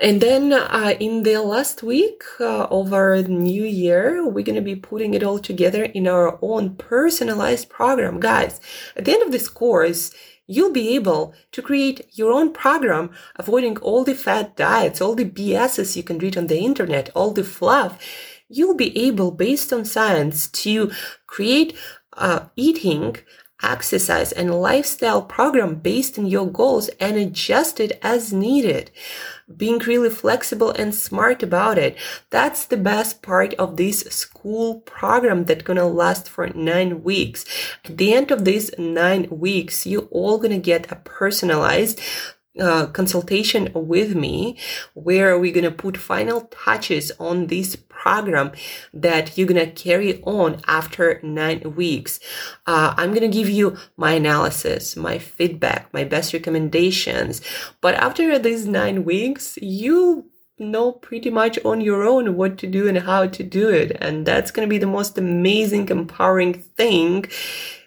And 0.00 0.20
then 0.20 0.52
uh, 0.52 0.94
in 0.98 1.22
the 1.22 1.36
last 1.42 1.82
week 1.82 2.22
uh, 2.40 2.64
of 2.64 2.92
our 2.94 3.22
new 3.22 3.64
year, 3.64 4.26
we're 4.26 4.44
going 4.44 4.56
to 4.56 4.62
be 4.62 4.76
putting 4.76 5.12
it 5.12 5.22
all 5.22 5.38
together 5.38 5.84
in 5.84 6.08
our 6.08 6.38
own 6.40 6.76
personalized 6.76 7.68
program. 7.68 8.18
Guys, 8.18 8.60
at 8.96 9.04
the 9.04 9.12
end 9.12 9.22
of 9.22 9.32
this 9.32 9.48
course, 9.48 10.12
you'll 10.46 10.72
be 10.72 10.94
able 10.94 11.34
to 11.52 11.60
create 11.60 12.06
your 12.12 12.32
own 12.32 12.52
program, 12.52 13.10
avoiding 13.36 13.76
all 13.78 14.02
the 14.02 14.14
fat 14.14 14.56
diets, 14.56 15.00
all 15.00 15.14
the 15.14 15.28
BSs 15.28 15.94
you 15.96 16.02
can 16.02 16.18
read 16.18 16.38
on 16.38 16.46
the 16.46 16.58
internet, 16.58 17.10
all 17.14 17.32
the 17.32 17.44
fluff. 17.44 17.98
You'll 18.48 18.76
be 18.76 18.96
able, 18.98 19.30
based 19.30 19.72
on 19.72 19.84
science, 19.84 20.46
to 20.48 20.90
create 21.26 21.76
uh, 22.14 22.46
eating 22.56 23.16
exercise 23.62 24.32
and 24.32 24.60
lifestyle 24.60 25.22
program 25.22 25.76
based 25.76 26.18
on 26.18 26.26
your 26.26 26.50
goals 26.50 26.88
and 27.00 27.16
adjust 27.16 27.80
it 27.80 27.98
as 28.02 28.32
needed 28.32 28.90
being 29.56 29.78
really 29.80 30.10
flexible 30.10 30.70
and 30.70 30.94
smart 30.94 31.42
about 31.42 31.78
it. 31.78 31.96
That's 32.30 32.64
the 32.64 32.76
best 32.76 33.22
part 33.22 33.54
of 33.54 33.76
this 33.76 34.00
school 34.00 34.80
program 34.80 35.44
that's 35.44 35.62
gonna 35.62 35.86
last 35.86 36.28
for 36.28 36.46
nine 36.48 37.02
weeks. 37.02 37.44
At 37.84 37.98
the 37.98 38.14
end 38.14 38.30
of 38.30 38.44
these 38.44 38.70
nine 38.78 39.28
weeks, 39.30 39.86
you're 39.86 40.08
all 40.10 40.38
gonna 40.38 40.58
get 40.58 40.90
a 40.90 40.96
personalized 40.96 42.00
uh, 42.60 42.86
consultation 42.86 43.70
with 43.74 44.14
me 44.14 44.58
where 44.94 45.38
we're 45.38 45.52
going 45.52 45.64
to 45.64 45.70
put 45.70 45.96
final 45.96 46.42
touches 46.50 47.10
on 47.18 47.46
this 47.46 47.76
program 48.02 48.50
that 48.92 49.38
you're 49.38 49.46
going 49.46 49.64
to 49.64 49.82
carry 49.84 50.20
on 50.22 50.60
after 50.66 51.20
nine 51.22 51.62
weeks. 51.76 52.18
Uh, 52.66 52.92
I'm 52.96 53.10
going 53.14 53.30
to 53.30 53.38
give 53.38 53.48
you 53.48 53.76
my 53.96 54.12
analysis, 54.22 54.96
my 54.96 55.18
feedback, 55.18 55.92
my 55.94 56.04
best 56.04 56.32
recommendations. 56.32 57.40
But 57.80 57.94
after 57.94 58.38
these 58.40 58.66
nine 58.66 59.04
weeks, 59.04 59.56
you 59.62 60.26
know 60.58 60.92
pretty 60.92 61.30
much 61.30 61.58
on 61.64 61.80
your 61.80 62.02
own 62.02 62.36
what 62.36 62.58
to 62.58 62.66
do 62.66 62.88
and 62.88 62.98
how 62.98 63.26
to 63.26 63.42
do 63.42 63.68
it. 63.68 63.96
And 64.00 64.26
that's 64.26 64.50
going 64.50 64.66
to 64.68 64.70
be 64.70 64.78
the 64.78 64.96
most 64.98 65.16
amazing, 65.16 65.88
empowering 65.88 66.54
thing. 66.54 67.26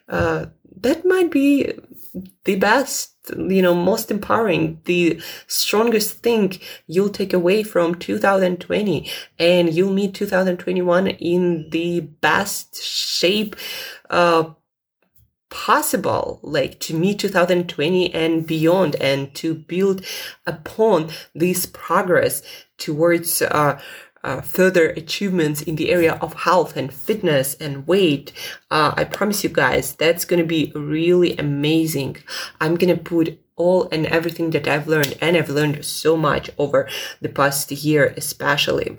Uh, 0.08 0.46
that 0.82 1.06
might 1.06 1.32
be 1.32 1.74
the 2.46 2.56
best 2.56 3.12
you 3.38 3.62
know 3.62 3.76
most 3.76 4.12
empowering 4.12 4.80
the 4.86 5.20
strongest 5.48 6.20
thing 6.20 6.58
you'll 6.88 7.10
take 7.10 7.34
away 7.34 7.64
from 7.64 7.96
2020 7.96 9.10
and 9.40 9.74
you'll 9.74 9.92
meet 9.92 10.14
2021 10.14 11.08
in 11.08 11.70
the 11.72 12.02
best 12.02 12.82
shape 12.82 13.56
uh 14.10 14.46
possible 15.50 16.40
like 16.44 16.80
to 16.80 16.94
meet 16.94 17.20
2020 17.20 18.14
and 18.14 18.46
beyond 18.46 18.96
and 18.96 19.34
to 19.36 19.54
build 19.54 20.06
upon 20.46 21.10
this 21.34 21.66
progress 21.66 22.42
towards 22.78 23.42
uh 23.42 23.80
uh, 24.26 24.42
further 24.42 24.90
achievements 24.90 25.62
in 25.62 25.76
the 25.76 25.92
area 25.92 26.14
of 26.16 26.34
health 26.34 26.76
and 26.76 26.92
fitness 26.92 27.54
and 27.56 27.88
weight, 27.88 28.34
uh, 28.72 28.94
I 28.98 29.04
promise 29.04 29.44
you 29.44 29.52
guys, 29.52 29.94
that's 29.94 30.26
going 30.26 30.42
to 30.42 30.48
be 30.48 30.72
really 30.76 31.38
amazing. 31.38 32.18
I'm 32.60 32.76
going 32.76 32.96
to 32.96 33.02
put 33.02 33.40
all 33.56 33.88
and 33.92 34.08
everything 34.08 34.50
that 34.50 34.68
I've 34.68 34.88
learned, 34.88 35.16
and 35.22 35.38
I've 35.38 35.50
learned 35.50 35.86
so 35.86 36.18
much 36.18 36.50
over 36.58 36.90
the 37.22 37.30
past 37.30 37.72
year, 37.72 38.14
especially. 38.18 38.98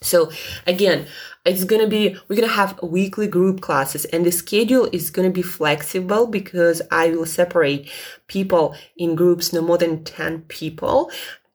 So 0.00 0.30
again, 0.66 1.06
it's 1.44 1.64
to 1.64 1.86
be, 1.88 2.16
we're 2.28 2.36
going 2.36 2.48
to 2.48 2.54
have 2.54 2.80
weekly 2.82 3.26
group 3.26 3.60
classes 3.60 4.04
and 4.06 4.24
the 4.24 4.30
schedule 4.32 4.88
is 4.92 5.10
going 5.10 5.28
to 5.28 5.32
be 5.32 5.42
flexible 5.42 6.26
because 6.26 6.82
I 6.90 7.10
will 7.10 7.26
separate 7.26 7.90
people 8.28 8.76
in 8.96 9.14
groups 9.16 9.52
no 9.52 9.60
more 9.60 9.78
than 9.78 10.04
10 10.04 10.42
people 10.42 11.10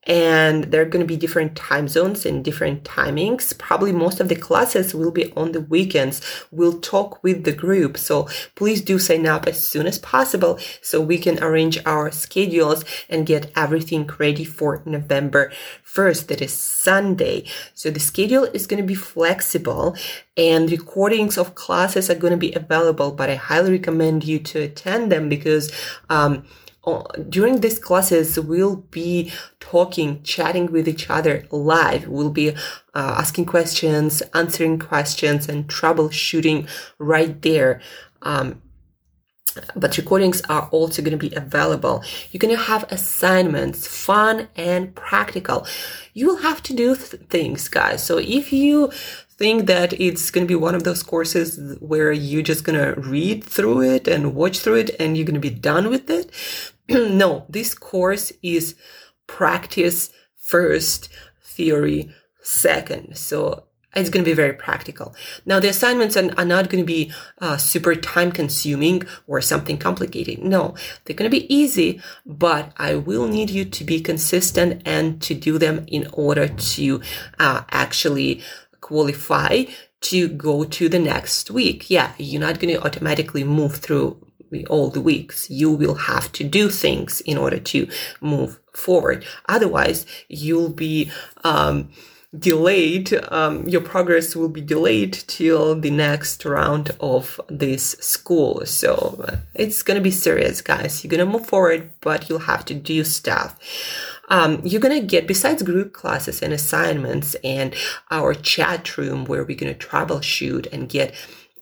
and 0.07 0.63
there 0.65 0.81
are 0.81 0.85
going 0.85 1.05
to 1.05 1.07
be 1.07 1.17
different 1.17 1.55
time 1.57 1.89
zones 1.89 2.25
and 2.25 2.43
different 2.43 2.85
timings. 2.85 3.55
Probably 3.57 3.91
most 3.91 4.21
of 4.21 4.29
the 4.29 4.35
classes 4.35 4.95
will 4.95 5.11
be 5.11 5.33
on 5.33 5.51
the 5.51 5.61
weekends. 5.61 6.21
We'll 6.49 6.79
talk 6.79 7.21
with 7.23 7.43
the 7.43 7.51
group. 7.51 7.97
So 7.97 8.29
please 8.55 8.81
do 8.81 8.97
sign 8.99 9.27
up 9.27 9.47
as 9.47 9.61
soon 9.61 9.85
as 9.85 9.99
possible 9.99 10.59
so 10.81 11.01
we 11.01 11.17
can 11.17 11.43
arrange 11.43 11.77
our 11.85 12.09
schedules 12.11 12.85
and 13.09 13.25
get 13.25 13.51
everything 13.55 14.09
ready 14.17 14.45
for 14.45 14.81
November 14.85 15.51
1st. 15.85 16.27
That 16.27 16.41
is 16.41 16.53
Sunday. 16.53 17.43
So 17.73 17.91
the 17.91 17.99
schedule 17.99 18.45
is 18.45 18.65
going 18.65 18.81
to 18.81 18.87
be 18.87 18.95
flexible 18.95 19.97
and 20.37 20.71
recordings 20.71 21.37
of 21.37 21.55
classes 21.55 22.09
are 22.09 22.15
going 22.15 22.31
to 22.31 22.37
be 22.37 22.53
available, 22.53 23.11
but 23.11 23.29
I 23.29 23.35
highly 23.35 23.71
recommend 23.71 24.23
you 24.23 24.39
to 24.39 24.61
attend 24.61 25.11
them 25.11 25.27
because, 25.27 25.71
um, 26.09 26.45
during 27.29 27.61
these 27.61 27.79
classes, 27.79 28.39
we'll 28.39 28.77
be 28.77 29.31
talking, 29.59 30.23
chatting 30.23 30.71
with 30.71 30.87
each 30.87 31.09
other 31.09 31.45
live. 31.51 32.07
We'll 32.07 32.29
be 32.29 32.49
uh, 32.49 32.55
asking 32.93 33.45
questions, 33.45 34.21
answering 34.33 34.79
questions, 34.79 35.49
and 35.49 35.67
troubleshooting 35.67 36.67
right 36.99 37.41
there. 37.41 37.81
Um, 38.21 38.61
but 39.75 39.97
recordings 39.97 40.41
are 40.49 40.67
also 40.71 41.01
going 41.01 41.17
to 41.17 41.29
be 41.29 41.35
available. 41.35 42.03
You're 42.31 42.39
going 42.39 42.55
to 42.55 42.61
have 42.61 42.85
assignments, 42.91 43.87
fun 43.87 44.47
and 44.55 44.93
practical. 44.95 45.65
You 46.13 46.27
will 46.27 46.37
have 46.37 46.61
to 46.63 46.73
do 46.73 46.95
th- 46.95 47.23
things, 47.29 47.67
guys. 47.67 48.03
So 48.03 48.17
if 48.17 48.53
you 48.53 48.91
think 49.37 49.67
that 49.67 49.93
it's 49.93 50.31
going 50.31 50.45
to 50.45 50.51
be 50.51 50.55
one 50.55 50.75
of 50.75 50.83
those 50.83 51.03
courses 51.03 51.77
where 51.79 52.11
you're 52.11 52.41
just 52.41 52.63
going 52.63 52.79
to 52.79 52.99
read 52.99 53.43
through 53.43 53.81
it 53.81 54.07
and 54.07 54.33
watch 54.33 54.59
through 54.59 54.75
it 54.75 54.95
and 54.99 55.15
you're 55.15 55.25
going 55.25 55.41
to 55.41 55.49
be 55.49 55.49
done 55.49 55.89
with 55.89 56.09
it, 56.09 56.31
no, 56.89 57.45
this 57.49 57.73
course 57.73 58.31
is 58.41 58.75
practice 59.27 60.09
first, 60.35 61.09
theory 61.41 62.09
second. 62.41 63.17
So 63.17 63.63
it's 63.95 64.09
going 64.09 64.23
to 64.23 64.29
be 64.29 64.35
very 64.35 64.53
practical. 64.53 65.15
Now, 65.45 65.59
the 65.59 65.69
assignments 65.69 66.15
are, 66.15 66.31
are 66.37 66.45
not 66.45 66.69
going 66.69 66.83
to 66.83 66.87
be 66.87 67.11
uh, 67.39 67.57
super 67.57 67.95
time 67.95 68.31
consuming 68.31 69.03
or 69.25 69.41
something 69.41 69.77
complicated. 69.77 70.43
No, 70.43 70.75
they're 71.03 71.15
going 71.15 71.29
to 71.29 71.39
be 71.39 71.53
easy, 71.53 72.01
but 72.25 72.71
I 72.77 72.95
will 72.95 73.27
need 73.27 73.49
you 73.49 73.65
to 73.65 73.83
be 73.83 73.99
consistent 73.99 74.81
and 74.85 75.21
to 75.23 75.33
do 75.33 75.57
them 75.57 75.85
in 75.87 76.07
order 76.13 76.47
to 76.47 77.01
uh, 77.39 77.63
actually 77.71 78.41
qualify 78.81 79.63
to 79.99 80.27
go 80.27 80.63
to 80.63 80.87
the 80.89 80.99
next 80.99 81.49
week. 81.49 81.89
Yeah, 81.89 82.13
you're 82.17 82.41
not 82.41 82.59
going 82.59 82.73
to 82.73 82.85
automatically 82.85 83.43
move 83.43 83.77
through 83.77 84.26
all 84.69 84.89
the 84.89 85.01
weeks. 85.01 85.49
You 85.49 85.71
will 85.71 85.95
have 85.95 86.31
to 86.33 86.43
do 86.43 86.69
things 86.69 87.21
in 87.21 87.37
order 87.37 87.59
to 87.59 87.87
move 88.21 88.59
forward. 88.73 89.25
Otherwise, 89.47 90.05
you'll 90.27 90.69
be, 90.69 91.11
um, 91.43 91.89
delayed, 92.37 93.13
um, 93.31 93.67
your 93.67 93.81
progress 93.81 94.35
will 94.35 94.49
be 94.49 94.61
delayed 94.61 95.13
till 95.13 95.79
the 95.79 95.89
next 95.89 96.43
round 96.45 96.91
of 96.99 97.39
this 97.47 97.91
school. 97.99 98.65
So 98.65 99.23
uh, 99.27 99.37
it's 99.55 99.81
to 99.95 100.03
be 100.03 100.11
serious, 100.11 100.61
guys. 100.61 101.03
You're 101.03 101.09
to 101.25 101.37
move 101.37 101.47
forward, 101.47 101.91
but 102.01 102.29
you'll 102.29 102.39
have 102.39 102.65
to 102.65 102.73
do 102.73 103.03
stuff. 103.03 103.57
Um, 104.29 104.59
you're 104.65 104.81
going 104.81 104.99
to 104.99 105.07
get, 105.07 105.25
besides 105.25 105.63
group 105.63 105.93
classes 105.93 106.41
and 106.41 106.51
assignments 106.51 107.35
and 107.45 107.73
our 108.11 108.33
chat 108.33 108.97
room 108.97 109.23
where 109.23 109.45
we're 109.45 109.55
going 109.55 109.73
to 109.73 109.87
troubleshoot 109.87 110.67
and 110.73 110.89
get 110.89 111.15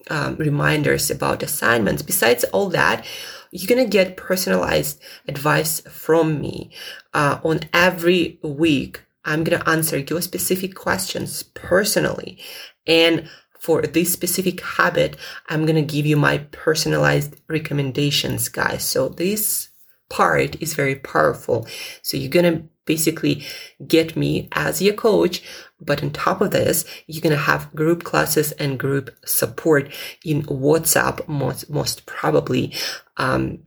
um, 0.10 0.36
reminders 0.38 1.10
about 1.10 1.44
assignments. 1.44 2.02
Besides 2.02 2.44
all 2.46 2.70
that, 2.70 3.06
you're 3.52 3.68
to 3.84 3.90
get 3.90 4.18
personalized 4.18 5.02
advice 5.28 5.80
from 5.82 6.42
me 6.42 6.72
uh, 7.14 7.40
on 7.44 7.62
every 7.74 8.40
week. 8.44 9.02
I'm 9.24 9.44
to 9.60 9.70
answer 9.70 9.98
your 9.98 10.22
specific 10.22 10.76
questions 10.76 11.42
personally. 11.44 12.38
And 12.86 13.30
for 13.60 13.82
this 13.82 14.14
specific 14.14 14.62
habit, 14.62 15.18
I'm 15.50 15.66
to 15.76 15.82
give 15.82 16.06
you 16.06 16.18
my 16.18 16.40
personalized 16.52 17.36
recommendations, 17.48 18.50
guys. 18.50 18.84
So 18.84 19.10
this 19.10 19.70
part 20.10 20.62
is 20.62 20.76
very 20.76 20.96
powerful. 20.96 21.68
So 22.04 22.18
you're 22.18 22.30
to 22.62 22.70
basically 22.86 23.44
get 23.88 24.16
me 24.16 24.48
as 24.52 24.82
your 24.82 24.94
coach. 24.94 25.44
But 25.82 26.02
on 26.02 26.12
top 26.12 26.42
of 26.42 26.52
this, 26.52 26.86
you're 27.08 27.22
going 27.22 27.36
to 27.36 27.42
have 27.42 27.74
group 27.76 28.04
classes 28.04 28.52
and 28.54 28.80
group 28.80 29.16
support 29.26 29.92
in 30.24 30.44
WhatsApp, 30.44 31.28
most, 31.28 31.70
most 31.70 32.06
probably. 32.06 32.74
Um, 33.18 33.60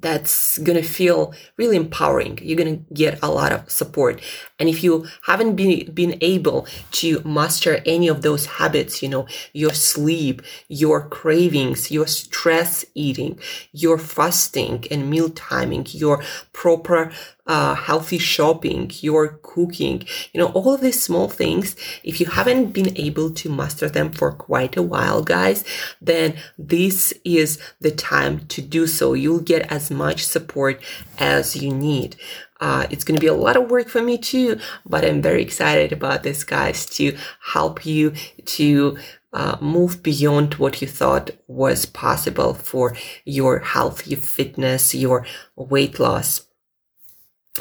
that's 0.00 0.58
going 0.58 0.80
to 0.80 0.88
feel 0.88 1.34
really 1.56 1.76
empowering. 1.76 2.38
You're 2.40 2.56
going 2.56 2.84
to 2.86 2.94
get 2.94 3.18
a 3.22 3.30
lot 3.30 3.52
of 3.52 3.68
support. 3.70 4.20
And 4.58 4.68
if 4.68 4.84
you 4.84 5.08
haven't 5.26 5.56
been, 5.56 5.92
been 5.92 6.18
able 6.20 6.66
to 6.92 7.20
master 7.24 7.82
any 7.84 8.06
of 8.06 8.22
those 8.22 8.46
habits, 8.46 9.02
you 9.02 9.08
know, 9.08 9.26
your 9.52 9.72
sleep, 9.72 10.40
your 10.68 11.08
cravings, 11.08 11.90
your 11.90 12.06
stress 12.06 12.84
eating, 12.94 13.40
your 13.72 13.98
fasting 13.98 14.84
and 14.90 15.10
meal 15.10 15.30
timing, 15.30 15.86
your 15.90 16.22
proper 16.52 17.12
uh, 17.46 17.74
healthy 17.74 18.18
shopping, 18.18 18.90
your 19.00 19.40
cooking, 19.42 20.04
you 20.32 20.40
know, 20.40 20.48
all 20.48 20.74
of 20.74 20.80
these 20.80 21.02
small 21.02 21.28
things. 21.28 21.74
If 22.04 22.20
you 22.20 22.26
haven't 22.26 22.72
been 22.72 22.96
able 22.96 23.30
to 23.30 23.50
master 23.50 23.88
them 23.88 24.12
for 24.12 24.32
quite 24.32 24.76
a 24.76 24.82
while, 24.82 25.22
guys, 25.22 25.64
then 26.00 26.34
this 26.56 27.12
is 27.24 27.58
the 27.80 27.90
time 27.90 28.46
to 28.46 28.62
do 28.62 28.86
so. 28.86 29.14
You'll 29.14 29.40
get 29.40 29.70
as 29.72 29.90
much 29.90 30.24
support 30.24 30.80
as 31.18 31.56
you 31.56 31.72
need. 31.72 32.16
Uh, 32.60 32.86
it's 32.90 33.02
going 33.02 33.16
to 33.16 33.20
be 33.20 33.26
a 33.26 33.34
lot 33.34 33.56
of 33.56 33.68
work 33.68 33.88
for 33.88 34.00
me 34.00 34.16
too, 34.16 34.60
but 34.86 35.04
I'm 35.04 35.20
very 35.20 35.42
excited 35.42 35.90
about 35.92 36.22
this, 36.22 36.44
guys, 36.44 36.86
to 36.96 37.16
help 37.40 37.84
you 37.84 38.12
to 38.44 38.98
uh, 39.32 39.56
move 39.60 40.00
beyond 40.00 40.54
what 40.54 40.80
you 40.80 40.86
thought 40.86 41.30
was 41.48 41.86
possible 41.86 42.54
for 42.54 42.94
your 43.24 43.58
health, 43.58 44.06
your 44.06 44.20
fitness, 44.20 44.94
your 44.94 45.26
weight 45.56 45.98
loss. 45.98 46.46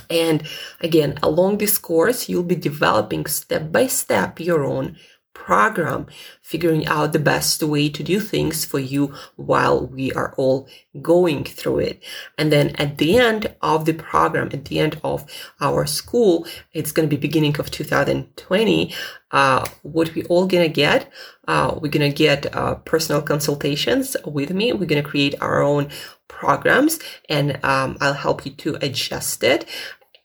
And 0.10 0.48
again, 0.80 1.18
along 1.22 1.58
this 1.58 1.78
course, 1.78 2.30
you'll 2.30 2.44
be 2.44 2.56
developing 2.56 3.26
step 3.26 3.72
by 3.72 3.88
step 3.88 4.40
your 4.40 4.64
own 4.64 4.98
program, 5.46 6.06
figuring 6.42 6.86
out 6.86 7.14
the 7.14 7.20
best 7.34 7.64
way 7.64 7.90
to 7.90 8.04
do 8.04 8.20
things 8.20 8.64
for 8.64 8.80
you 8.80 9.14
while 9.36 9.88
we 9.88 10.12
are 10.14 10.34
all 10.38 10.68
going 11.02 11.44
through 11.44 11.80
it. 11.80 12.04
And 12.38 12.52
then 12.52 12.70
at 12.76 12.98
the 13.00 13.18
end 13.18 13.54
of 13.62 13.86
the 13.86 13.94
program, 13.94 14.50
at 14.54 14.66
the 14.66 14.80
end 14.80 15.00
of 15.04 15.26
our 15.60 15.86
school, 15.88 16.46
it's 16.74 16.92
going 16.92 17.10
to 17.10 17.16
be 17.16 17.20
beginning 17.20 17.60
of 17.60 17.72
2020. 17.72 18.94
Uh, 19.32 19.66
what 19.82 20.14
we 20.14 20.24
all 20.26 20.46
gonna 20.46 20.68
get, 20.68 21.10
uh, 21.48 21.74
we're 21.82 21.90
gonna 21.90 22.12
get 22.12 22.54
uh, 22.54 22.76
personal 22.76 23.22
consultations 23.22 24.18
with 24.26 24.52
me. 24.52 24.74
We're 24.74 24.92
gonna 24.94 25.02
create 25.14 25.36
our 25.40 25.62
own 25.62 25.88
programs 26.28 27.00
and 27.30 27.58
um, 27.64 27.98
I'll 28.02 28.22
help 28.28 28.46
you 28.46 28.52
to 28.64 28.78
adjust 28.82 29.42
it 29.44 29.66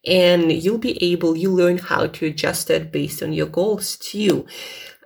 and 0.06 0.52
you'll 0.52 0.78
be 0.78 1.02
able 1.02 1.36
you 1.36 1.50
learn 1.50 1.78
how 1.78 2.06
to 2.06 2.26
adjust 2.26 2.70
it 2.70 2.92
based 2.92 3.22
on 3.22 3.32
your 3.32 3.46
goals 3.46 3.96
too 3.96 4.46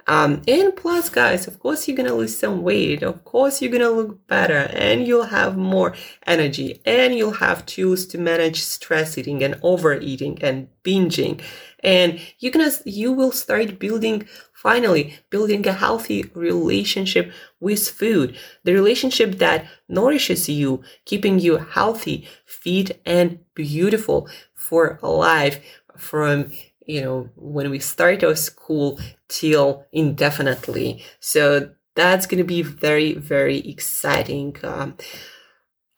um, 0.07 0.43
and 0.49 0.75
plus 0.75 1.09
guys 1.09 1.47
of 1.47 1.59
course 1.59 1.87
you're 1.87 1.97
gonna 1.97 2.15
lose 2.15 2.37
some 2.37 2.63
weight. 2.63 3.03
Of 3.03 3.25
course 3.25 3.61
you're 3.61 3.73
gonna 3.73 3.91
look 3.91 4.27
better 4.27 4.69
and 4.73 5.07
you'll 5.07 5.25
have 5.25 5.57
more 5.57 5.95
energy 6.27 6.81
and 6.85 7.15
you'll 7.15 7.33
have 7.33 7.67
tools 7.67 8.07
to 8.07 8.19
manage 8.19 8.63
stress 8.63 9.19
eating 9.19 9.43
and 9.43 9.59
overeating 9.63 10.43
and 10.43 10.69
binging. 10.85 11.41
And 11.83 12.21
you're 12.39 12.53
gonna 12.53 12.73
you 12.85 13.13
will 13.13 13.33
start 13.33 13.79
building 13.79 14.27
finally 14.55 15.19
building 15.31 15.67
a 15.67 15.73
healthy 15.73 16.25
relationship 16.35 17.33
with 17.61 17.89
food. 17.89 18.37
The 18.65 18.75
relationship 18.75 19.39
that 19.39 19.67
nourishes 19.89 20.49
you 20.49 20.83
keeping 21.05 21.39
you 21.39 21.57
healthy 21.57 22.29
fit 22.45 23.01
and 23.07 23.39
beautiful 23.55 24.29
for 24.55 24.99
life 25.03 25.61
from 25.97 26.53
you 26.93 27.01
know 27.03 27.29
when 27.37 27.71
we 27.71 27.79
start 27.79 28.25
our 28.25 28.37
school 28.37 28.99
till 29.29 29.87
indefinitely. 29.93 31.05
So 31.21 31.71
that's 31.95 32.27
going 32.27 32.39
to 32.39 32.53
be 32.57 32.63
very 32.63 33.15
very 33.15 33.59
exciting. 33.59 34.57
Um, 34.63 34.97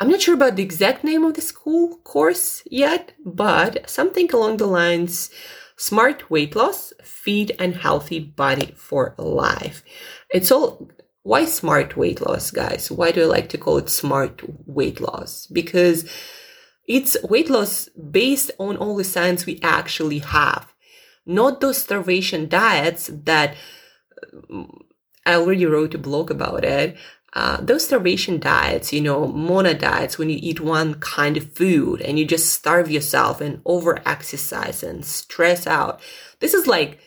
i'm 0.01 0.11
not 0.11 0.21
sure 0.21 0.35
about 0.35 0.57
the 0.57 0.65
exact 0.65 1.05
name 1.05 1.23
of 1.25 1.35
the 1.35 1.41
school 1.41 1.85
course 1.99 2.65
yet 2.69 3.13
but 3.25 3.89
something 3.89 4.29
along 4.33 4.57
the 4.57 4.67
lines 4.67 5.31
smart 5.77 6.31
weight 6.31 6.55
loss 6.55 6.93
feed 7.03 7.55
and 7.59 7.75
healthy 7.75 8.21
body 8.21 8.73
for 8.77 9.15
life. 9.19 9.83
It's 10.31 10.53
all 10.53 10.89
why 11.25 11.45
smart 11.45 11.97
weight 11.97 12.21
loss 12.21 12.51
guys? 12.51 12.91
Why 12.91 13.13
do 13.13 13.23
i 13.23 13.27
like 13.27 13.49
to 13.51 13.59
call 13.59 13.79
it 13.79 13.89
smart 13.89 14.43
weight 14.67 15.01
loss? 15.01 15.47
Because 15.47 16.11
it's 16.87 17.17
weight 17.23 17.49
loss 17.49 17.89
based 17.89 18.51
on 18.59 18.77
all 18.77 18.97
the 18.97 19.05
science 19.05 19.47
we 19.47 19.61
actually 19.63 20.19
have, 20.19 20.72
not 21.27 21.61
those 21.61 21.79
starvation 21.79 22.49
diets 22.49 23.11
that 23.25 23.55
uh, 24.53 24.65
I 25.25 25.35
already 25.35 25.67
wrote 25.67 25.95
a 25.95 25.99
blog 25.99 26.31
about 26.31 26.65
it. 26.65 26.97
Uh, 27.35 27.59
those 27.63 27.87
starvation 27.87 28.39
diets, 28.39 28.93
you 28.93 29.01
know, 29.01 29.27
mono 29.27 29.73
diets, 29.73 30.19
when 30.19 30.29
you 30.29 30.39
eat 30.41 30.61
one 30.61 30.95
kind 30.95 31.37
of 31.37 31.55
food 31.55 32.03
and 32.03 32.19
you 32.19 32.27
just 32.27 32.53
starve 32.53 32.91
yourself 32.91 33.41
and 33.41 33.63
over 33.65 34.07
exercise 34.07 34.83
and 34.83 35.05
stress 35.05 35.67
out. 35.67 36.01
This 36.41 36.53
is 36.53 36.67
like 36.67 36.99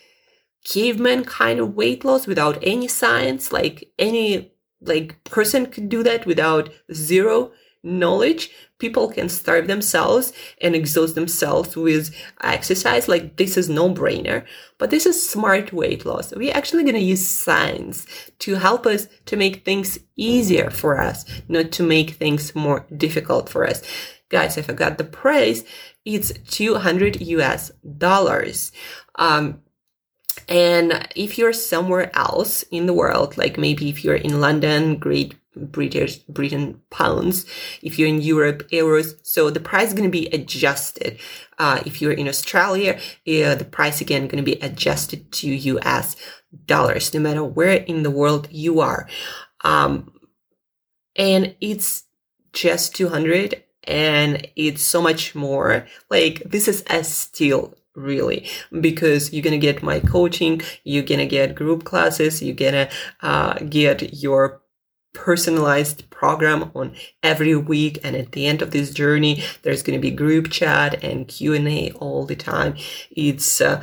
caveman 0.64 1.24
kind 1.24 1.60
of 1.60 1.74
weight 1.74 2.04
loss 2.04 2.26
without 2.26 2.58
any 2.62 2.88
science. 2.88 3.52
Like 3.52 3.92
any 3.98 4.52
like 4.80 5.22
person 5.24 5.66
could 5.66 5.88
do 5.88 6.02
that 6.02 6.26
without 6.26 6.70
zero 6.92 7.52
knowledge 7.86 8.50
people 8.78 9.08
can 9.08 9.28
starve 9.28 9.66
themselves 9.66 10.32
and 10.60 10.74
exhaust 10.74 11.14
themselves 11.14 11.76
with 11.76 12.14
exercise 12.42 13.08
like 13.08 13.36
this 13.36 13.56
is 13.56 13.70
no 13.70 13.88
brainer 13.88 14.44
but 14.78 14.90
this 14.90 15.06
is 15.06 15.30
smart 15.30 15.72
weight 15.72 16.04
loss. 16.04 16.34
We're 16.34 16.54
actually 16.54 16.82
going 16.82 16.96
to 16.96 17.00
use 17.00 17.26
science 17.26 18.06
to 18.40 18.56
help 18.56 18.84
us 18.84 19.08
to 19.26 19.36
make 19.36 19.64
things 19.64 19.98
easier 20.16 20.70
for 20.70 21.00
us 21.00 21.24
not 21.48 21.72
to 21.72 21.82
make 21.82 22.10
things 22.10 22.54
more 22.54 22.86
difficult 22.94 23.48
for 23.48 23.66
us. 23.66 23.82
Guys 24.28 24.58
i 24.58 24.62
forgot 24.62 24.98
the 24.98 25.04
price 25.04 25.62
it's 26.04 26.32
200 26.50 27.20
us 27.22 27.70
dollars. 27.98 28.72
Um, 29.16 29.62
and 30.48 31.08
if 31.16 31.38
you're 31.38 31.52
somewhere 31.52 32.16
else 32.16 32.62
in 32.64 32.86
the 32.86 32.94
world, 32.94 33.36
like 33.36 33.58
maybe 33.58 33.88
if 33.88 34.04
you're 34.04 34.14
in 34.14 34.40
London, 34.40 34.96
Great 34.96 35.34
British 35.56 36.18
Britain 36.28 36.80
pounds. 36.90 37.46
If 37.82 37.98
you're 37.98 38.08
in 38.08 38.20
Europe, 38.20 38.68
euros. 38.70 39.16
So 39.22 39.50
the 39.50 39.60
price 39.60 39.88
is 39.88 39.94
going 39.94 40.08
to 40.08 40.10
be 40.10 40.26
adjusted. 40.28 41.18
Uh, 41.58 41.82
if 41.86 42.00
you're 42.00 42.12
in 42.12 42.28
Australia, 42.28 42.98
uh, 43.26 43.54
the 43.54 43.68
price 43.70 44.00
again 44.00 44.28
going 44.28 44.44
to 44.44 44.50
be 44.50 44.60
adjusted 44.60 45.32
to 45.32 45.48
US 45.48 46.16
dollars, 46.66 47.12
no 47.14 47.20
matter 47.20 47.42
where 47.44 47.78
in 47.78 48.02
the 48.02 48.10
world 48.10 48.48
you 48.50 48.80
are. 48.80 49.08
Um, 49.64 50.12
and 51.16 51.54
it's 51.60 52.04
just 52.52 52.94
200 52.94 53.62
and 53.84 54.46
it's 54.56 54.82
so 54.82 55.00
much 55.00 55.34
more. 55.34 55.86
Like 56.10 56.42
this 56.44 56.68
is 56.68 56.84
a 56.88 57.02
steal 57.04 57.74
really 57.94 58.46
because 58.80 59.32
you're 59.32 59.42
gonna 59.42 59.56
get 59.56 59.82
my 59.82 59.98
coaching 59.98 60.60
you're 60.84 61.02
gonna 61.02 61.24
get 61.24 61.54
group 61.54 61.84
classes 61.84 62.42
you're 62.42 62.54
gonna 62.54 62.90
uh, 63.22 63.54
get 63.70 64.12
your 64.14 64.60
personalized 65.16 66.08
program 66.10 66.70
on 66.74 66.94
every 67.22 67.56
week 67.56 67.98
and 68.04 68.14
at 68.14 68.32
the 68.32 68.46
end 68.46 68.62
of 68.62 68.70
this 68.70 68.92
journey 68.92 69.42
there's 69.62 69.82
going 69.82 69.98
to 69.98 70.02
be 70.02 70.10
group 70.10 70.50
chat 70.50 71.02
and 71.02 71.26
q&a 71.26 71.90
all 71.92 72.24
the 72.24 72.36
time. 72.36 72.76
It's 73.10 73.60
uh, 73.60 73.82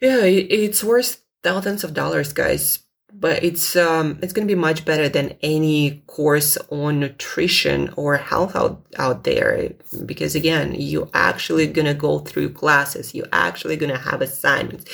yeah 0.00 0.24
it's 0.24 0.82
worth 0.82 1.22
thousands 1.42 1.84
of 1.84 1.94
dollars 1.94 2.32
guys 2.32 2.80
but 3.12 3.42
it's 3.42 3.74
um 3.74 4.18
it's 4.22 4.32
going 4.32 4.46
to 4.46 4.54
be 4.54 4.60
much 4.60 4.84
better 4.84 5.08
than 5.08 5.36
any 5.42 6.02
course 6.06 6.58
on 6.70 7.00
nutrition 7.00 7.92
or 7.96 8.16
health 8.16 8.54
out 8.54 8.82
out 8.98 9.24
there. 9.24 9.72
Because 10.04 10.34
again 10.34 10.74
you 10.74 11.10
actually 11.14 11.66
going 11.66 11.86
to 11.86 11.94
go 11.94 12.18
through 12.18 12.50
classes. 12.50 13.14
You 13.14 13.24
actually 13.32 13.76
going 13.76 13.92
to 13.92 13.98
have 13.98 14.20
assignments. 14.20 14.84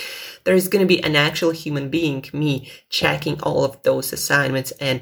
There's 0.45 0.69
going 0.69 0.87
to 0.87 0.95
be 0.95 1.03
an 1.03 1.17
actual 1.17 1.51
human 1.51 1.91
being 1.91 2.25
me 2.33 2.71
checking 2.89 3.41
all 3.43 3.65
of 3.65 3.83
those 3.83 4.13
assignments 4.13 4.71
and 4.73 5.01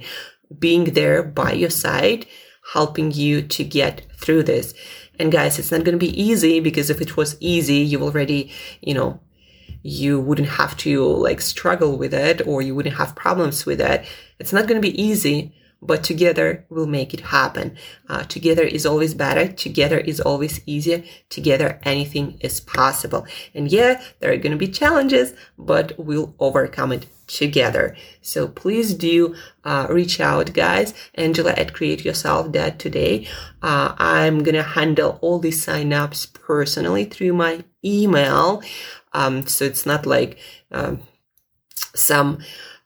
being 0.59 0.85
there 0.85 1.22
by 1.22 1.53
your 1.53 1.70
side 1.70 2.27
helping 2.72 3.11
you 3.11 3.42
to 3.42 3.64
get 3.64 4.03
through 4.16 4.44
this. 4.44 4.72
And 5.18 5.31
guys 5.31 5.59
it's 5.59 5.70
not 5.70 5.85
going 5.85 5.98
to 5.98 6.07
be 6.07 6.20
easy 6.20 6.61
because 6.61 6.88
if 6.88 7.03
it 7.03 7.16
was 7.16 7.37
easy 7.40 7.77
you 7.77 8.03
already 8.03 8.51
you 8.81 8.94
know 8.94 9.20
you 9.82 10.20
wouldn't 10.20 10.48
have 10.48 10.76
to 10.78 11.04
like 11.04 11.40
struggle 11.40 11.96
with 11.96 12.14
it 12.14 12.46
or 12.46 12.62
you 12.62 12.74
wouldn't 12.74 12.96
have 12.96 13.16
problems 13.16 13.66
with 13.66 13.80
it. 13.80 14.04
It's 14.38 14.52
not 14.52 14.66
going 14.66 14.80
to 14.80 14.88
be 14.88 15.00
easy, 15.00 15.54
but 15.82 16.04
together 16.04 16.64
we'll 16.70 16.86
make 16.86 17.12
it 17.12 17.20
happen. 17.20 17.76
Uh, 18.08 18.22
together 18.22 18.62
is 18.62 18.86
always 18.86 19.12
better. 19.14 19.52
Together 19.52 19.98
is 19.98 20.20
always 20.20 20.60
easier. 20.64 21.02
Together, 21.28 21.80
anything 21.82 22.38
is 22.40 22.60
possible. 22.60 23.26
And 23.54 23.70
yeah, 23.70 24.00
there 24.20 24.32
are 24.32 24.36
going 24.36 24.52
to 24.52 24.56
be 24.56 24.68
challenges, 24.68 25.34
but 25.58 25.92
we'll 25.98 26.34
overcome 26.38 26.92
it 26.92 27.06
together. 27.26 27.96
So 28.20 28.46
please 28.46 28.94
do 28.94 29.34
uh, 29.64 29.86
reach 29.90 30.20
out, 30.20 30.52
guys. 30.52 30.94
Angela 31.14 31.52
at 31.52 31.72
createyourself.today. 31.72 33.28
Uh, 33.62 33.94
I'm 33.96 34.42
gonna 34.42 34.62
handle 34.62 35.18
all 35.20 35.38
these 35.38 35.64
signups 35.64 36.32
personally 36.32 37.04
through 37.04 37.32
my 37.32 37.64
email. 37.84 38.62
Um, 39.12 39.46
so 39.46 39.64
it's 39.64 39.86
not 39.86 40.04
like 40.04 40.38
um, 40.70 41.00
some 41.94 42.38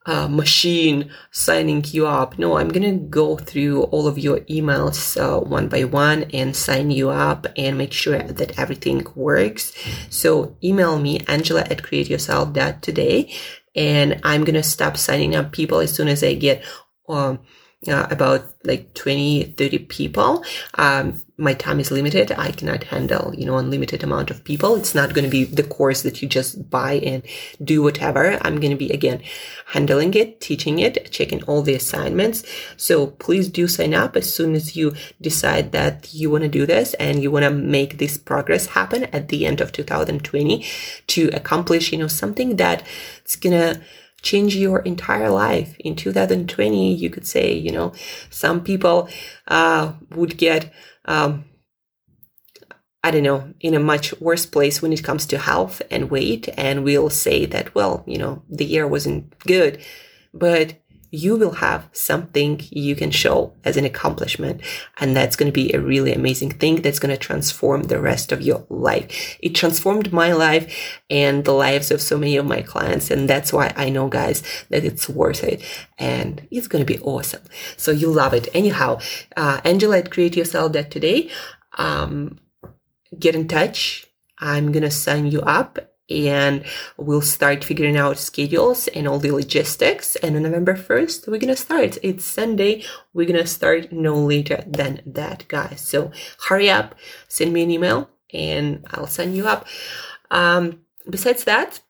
uh, 0.07 0.29
machine 0.29 1.11
signing 1.31 1.85
you 1.89 2.07
up. 2.07 2.39
No, 2.39 2.57
I'm 2.57 2.69
gonna 2.69 2.93
go 2.97 3.37
through 3.37 3.83
all 3.85 4.07
of 4.07 4.19
your 4.19 4.41
emails 4.41 5.21
uh, 5.21 5.41
one 5.41 5.69
by 5.69 5.85
one 5.85 6.25
and 6.33 6.55
sign 6.55 6.91
you 6.91 7.11
up 7.11 7.47
and 7.57 7.77
make 7.77 7.93
sure 7.93 8.19
that 8.19 8.59
everything 8.59 9.07
works. 9.15 9.73
So 10.09 10.57
email 10.63 10.99
me, 10.99 11.21
Angela 11.27 11.63
at 11.63 11.83
createyourself.today 11.83 13.33
and 13.75 14.21
I'm 14.23 14.45
gonna 14.45 14.63
stop 14.63 14.97
signing 14.97 15.35
up 15.35 15.53
people 15.53 15.81
as 15.81 15.93
soon 15.93 16.09
as 16.09 16.23
I 16.23 16.35
get 16.35 16.65
um, 17.09 17.41
uh, 17.89 18.07
about 18.11 18.45
like 18.65 18.95
20 18.95 19.55
30 19.57 19.79
people. 19.81 20.45
Um, 20.75 21.23
my 21.39 21.53
time 21.53 21.81
is 21.81 21.91
limited. 21.91 22.33
I 22.33 22.51
cannot 22.51 22.85
handle 22.85 23.35
you 23.37 23.45
know 23.45 23.59
unlimited 23.59 24.03
amount 24.03 24.31
of 24.31 24.45
people. 24.45 24.77
It's 24.77 24.95
not 24.95 25.15
going 25.15 25.25
to 25.25 25.31
be 25.31 25.45
the 25.45 25.63
course 25.63 26.03
that 26.03 26.23
you 26.23 26.29
just 26.29 26.71
buy 26.71 26.95
and 26.95 27.23
do 27.63 27.83
whatever. 27.83 28.39
I'm 28.43 28.61
going 28.61 28.71
to 28.71 28.77
be 28.77 28.91
again 28.91 29.23
handling 29.67 30.15
it 30.15 30.41
teaching 30.41 30.79
it 30.79 31.11
checking 31.11 31.43
all 31.45 31.63
the 31.63 31.75
assignments. 31.75 32.45
So 32.77 33.09
please 33.09 33.49
do 33.49 33.69
sign 33.69 33.95
up 33.95 34.17
as 34.17 34.33
soon 34.33 34.55
as 34.55 34.77
you 34.77 34.95
decide 35.21 35.73
that 35.73 36.13
you 36.15 36.31
want 36.31 36.43
to 36.43 36.49
do 36.49 36.67
this 36.67 36.95
and 36.95 37.23
you 37.23 37.31
want 37.31 37.45
to 37.45 37.51
make 37.51 37.99
this 37.99 38.17
progress 38.17 38.67
happen 38.67 39.05
at 39.05 39.29
the 39.29 39.47
end 39.47 39.61
of 39.61 39.73
2020 39.73 40.65
to 41.07 41.29
accomplish 41.29 41.93
you 41.93 41.99
know 41.99 42.09
something 42.09 42.57
that 42.57 42.87
it's 43.23 43.37
going 43.37 43.53
to 43.53 43.81
change 44.27 44.57
your 44.57 44.81
entire 44.81 45.31
life. 45.31 45.77
In 45.79 45.95
2020, 45.95 46.95
you 46.95 47.09
could 47.09 47.27
say, 47.27 47.55
you 47.55 47.71
know, 47.71 47.93
some 48.29 48.63
people 48.63 49.09
uh, 49.47 49.93
would 50.11 50.37
get, 50.37 50.73
um, 51.05 51.45
I 53.05 53.13
don't 53.13 53.23
know, 53.23 53.55
in 53.61 53.75
a 53.75 53.81
much 53.93 54.21
worse 54.21 54.45
place 54.45 54.83
when 54.83 54.93
it 54.93 55.05
comes 55.05 55.27
to 55.27 55.39
health 55.39 55.81
and 55.93 56.11
weight. 56.11 56.49
And 56.57 56.83
we'll 56.83 57.11
say 57.11 57.47
that, 57.47 57.75
well, 57.75 58.03
you 58.07 58.19
know, 58.19 58.43
the 58.51 58.65
year 58.65 58.87
wasn't 58.87 59.39
good. 59.39 59.81
But 60.35 60.83
you 61.17 61.35
will 61.37 61.53
have 61.53 61.89
something 61.93 62.61
you 62.71 62.95
can 62.95 63.11
show 63.11 63.55
as 63.65 63.79
an 63.79 63.87
accomplishment. 63.87 64.61
And 64.99 65.17
that's 65.17 65.35
going 65.35 65.51
to 65.51 65.61
be 65.63 65.73
a 65.73 65.81
really 65.81 66.13
amazing 66.13 66.51
thing 66.51 66.83
that's 66.83 66.99
going 66.99 67.15
to 67.15 67.17
transform 67.17 67.85
the 67.85 68.01
rest 68.01 68.33
of 68.33 68.43
your 68.43 68.67
life. 68.69 69.39
It 69.41 69.55
transformed 69.55 70.13
my 70.13 70.33
life 70.33 71.01
and 71.09 71.45
the 71.45 71.53
lives 71.53 71.91
of 71.91 72.03
so 72.03 72.19
many 72.19 72.37
of 72.37 72.45
my 72.45 72.61
clients. 72.61 73.11
And 73.11 73.31
that's 73.31 73.51
why 73.51 73.73
I 73.77 73.89
know, 73.89 74.09
guys, 74.09 74.43
that 74.69 74.85
it's 74.85 75.09
worth 75.09 75.43
it 75.43 75.63
and 75.99 76.47
it's 76.51 76.69
going 76.69 76.85
to 76.85 76.93
be 76.93 77.01
awesome. 77.01 77.43
So 77.79 77.93
you 77.93 78.11
love 78.11 78.35
it. 78.35 78.49
Anyhow, 78.53 79.01
uh, 79.37 79.63
Angela 79.65 79.99
at 79.99 80.11
createyourself.today, 80.11 81.31
um, 81.79 82.39
get 83.19 83.35
in 83.35 83.49
touch. 83.49 84.07
I'm 84.39 84.71
going 84.71 84.83
to 84.83 84.91
sign 84.91 85.27
you 85.27 85.41
up 85.41 85.96
and 86.09 86.65
we'll 86.97 87.23
start 87.23 87.65
figuring 87.65 87.97
out 87.97 88.19
schedules 88.19 88.89
and 88.89 89.09
all 89.09 89.19
the 89.19 89.31
logistics. 89.31 90.17
And 90.17 90.37
on 90.37 90.43
November 90.43 90.75
1st, 90.75 91.29
we're 91.29 91.39
gonna 91.39 91.57
start. 91.57 91.99
It's 92.03 92.25
Sunday. 92.25 92.85
We're 93.13 93.27
gonna 93.27 93.47
start 93.47 93.93
no 93.93 94.15
later 94.15 94.63
than 94.67 95.03
that, 95.07 95.47
guys. 95.49 95.81
So 95.81 96.13
hurry 96.49 96.71
up, 96.71 96.95
send 97.29 97.53
me 97.53 97.63
an 97.63 97.71
email 97.71 98.11
and 98.33 98.85
I'll 98.91 99.07
sign 99.07 99.35
you 99.35 99.47
up. 99.49 99.67
Um, 100.31 100.81
besides 101.09 101.45
that, 101.45 101.81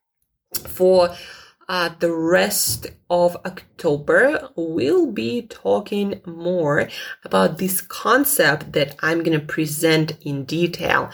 for 0.68 1.14
uh, 1.68 1.90
the 1.98 2.12
rest 2.12 2.86
of 3.10 3.36
October, 3.44 4.50
we'll 4.54 5.10
be 5.10 5.42
talking 5.42 6.20
more 6.24 6.88
about 7.24 7.58
this 7.58 7.80
concept 7.80 8.72
that 8.72 8.96
I'm 9.00 9.22
going 9.24 9.38
to 9.38 9.44
present 9.44 10.16
in 10.22 10.44
detail 10.44 11.10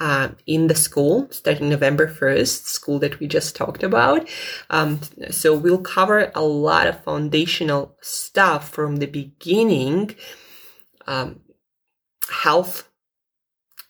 uh, 0.00 0.30
in 0.46 0.66
the 0.66 0.74
school 0.74 1.28
starting 1.30 1.68
November 1.68 2.08
1st, 2.08 2.64
school 2.64 2.98
that 2.98 3.20
we 3.20 3.26
just 3.26 3.54
talked 3.54 3.82
about. 3.82 4.28
Um, 4.70 5.00
so 5.30 5.54
we'll 5.54 5.82
cover 5.82 6.32
a 6.34 6.42
lot 6.42 6.86
of 6.86 7.04
foundational 7.04 7.96
stuff 8.00 8.70
from 8.70 8.96
the 8.96 9.06
beginning 9.06 10.16
um, 11.06 11.40
health, 12.30 12.88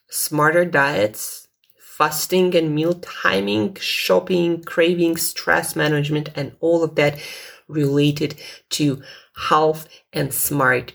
smarter 0.09 0.65
diets, 0.65 1.47
fasting 1.77 2.55
and 2.55 2.75
meal 2.75 2.95
timing, 2.95 3.75
shopping, 3.75 4.63
craving, 4.63 5.17
stress 5.17 5.75
management, 5.75 6.29
and 6.35 6.55
all 6.59 6.83
of 6.83 6.95
that 6.95 7.19
related 7.67 8.35
to 8.69 9.01
health 9.35 9.87
and 10.11 10.33
smart 10.33 10.93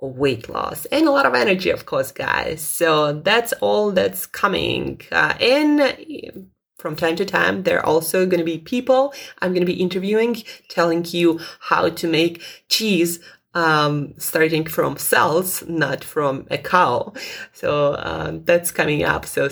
weight 0.00 0.48
loss 0.48 0.84
and 0.86 1.06
a 1.06 1.10
lot 1.10 1.26
of 1.26 1.34
energy, 1.34 1.70
of 1.70 1.86
course, 1.86 2.12
guys. 2.12 2.60
So 2.60 3.12
that's 3.12 3.52
all 3.54 3.90
that's 3.90 4.26
coming. 4.26 5.00
Uh, 5.10 5.34
and 5.40 6.48
from 6.78 6.94
time 6.94 7.16
to 7.16 7.24
time, 7.24 7.64
there 7.64 7.78
are 7.80 7.86
also 7.86 8.24
going 8.24 8.38
to 8.38 8.44
be 8.44 8.58
people 8.58 9.12
I'm 9.40 9.52
going 9.52 9.66
to 9.66 9.72
be 9.72 9.82
interviewing, 9.82 10.42
telling 10.68 11.04
you 11.06 11.40
how 11.60 11.88
to 11.88 12.06
make 12.06 12.42
cheese 12.68 13.18
um, 13.54 14.14
starting 14.18 14.64
from 14.66 14.96
cells, 14.98 15.66
not 15.66 16.04
from 16.04 16.46
a 16.50 16.58
cow. 16.58 17.12
So 17.52 17.96
um, 17.98 18.44
that's 18.44 18.70
coming 18.70 19.02
up. 19.02 19.26
So 19.26 19.48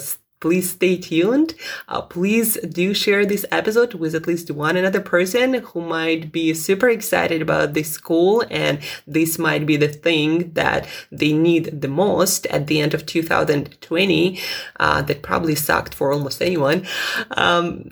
please 0.46 0.70
stay 0.70 0.96
tuned. 0.96 1.54
Uh, 1.88 2.00
please 2.00 2.56
do 2.80 2.94
share 2.94 3.26
this 3.26 3.44
episode 3.50 3.94
with 3.94 4.14
at 4.14 4.28
least 4.28 4.48
one 4.48 4.76
another 4.76 5.00
person 5.00 5.54
who 5.54 5.80
might 5.80 6.30
be 6.30 6.54
super 6.54 6.88
excited 6.88 7.42
about 7.42 7.74
this 7.74 7.90
school 7.90 8.44
and 8.48 8.78
this 9.09 9.40
might 9.40 9.66
be 9.66 9.76
the 9.76 9.88
thing 9.88 10.52
that 10.52 10.87
they 11.11 11.32
need 11.32 11.80
the 11.80 11.88
most 11.88 12.46
at 12.46 12.68
the 12.68 12.80
end 12.80 12.94
of 12.94 13.04
2020 13.04 14.38
uh, 14.78 15.02
that 15.02 15.20
probably 15.20 15.56
sucked 15.56 15.92
for 15.92 16.12
almost 16.12 16.40
anyone. 16.40 16.87
Um, 17.32 17.90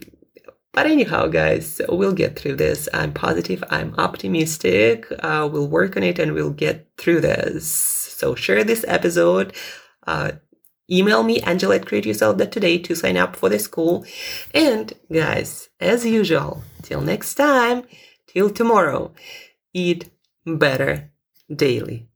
but 0.73 0.87
anyhow, 0.87 1.27
guys, 1.27 1.81
we'll 1.89 2.13
get 2.13 2.39
through 2.39 2.55
this. 2.55 2.89
I'm 2.95 3.13
positive. 3.13 3.65
I'm 3.69 3.97
optimistic. 3.99 5.07
Uh, 5.19 5.49
we'll 5.51 5.67
work 5.67 5.97
on 5.97 6.05
it 6.05 6.21
and 6.21 6.35
we'll 6.35 6.51
get 6.51 6.87
through 6.99 7.21
this. 7.21 7.67
So 7.67 8.37
share 8.37 8.63
this 8.63 8.85
episode. 8.87 9.57
Uh, 10.07 10.33
email 10.91 11.23
me 11.23 11.41
angela 11.43 11.77
at 11.77 11.87
createyourself.today 11.87 12.79
to 12.79 12.95
sign 12.95 13.17
up 13.17 13.37
for 13.37 13.49
the 13.49 13.59
school. 13.59 14.05
And 14.53 14.93
guys 15.13 15.69
as 15.81 16.05
usual 16.05 16.63
till 16.83 17.01
next 17.01 17.35
time 17.35 17.85
till 18.27 18.51
tomorrow 18.51 19.13
eat 19.73 20.11
better 20.47 21.11
daily 21.55 22.09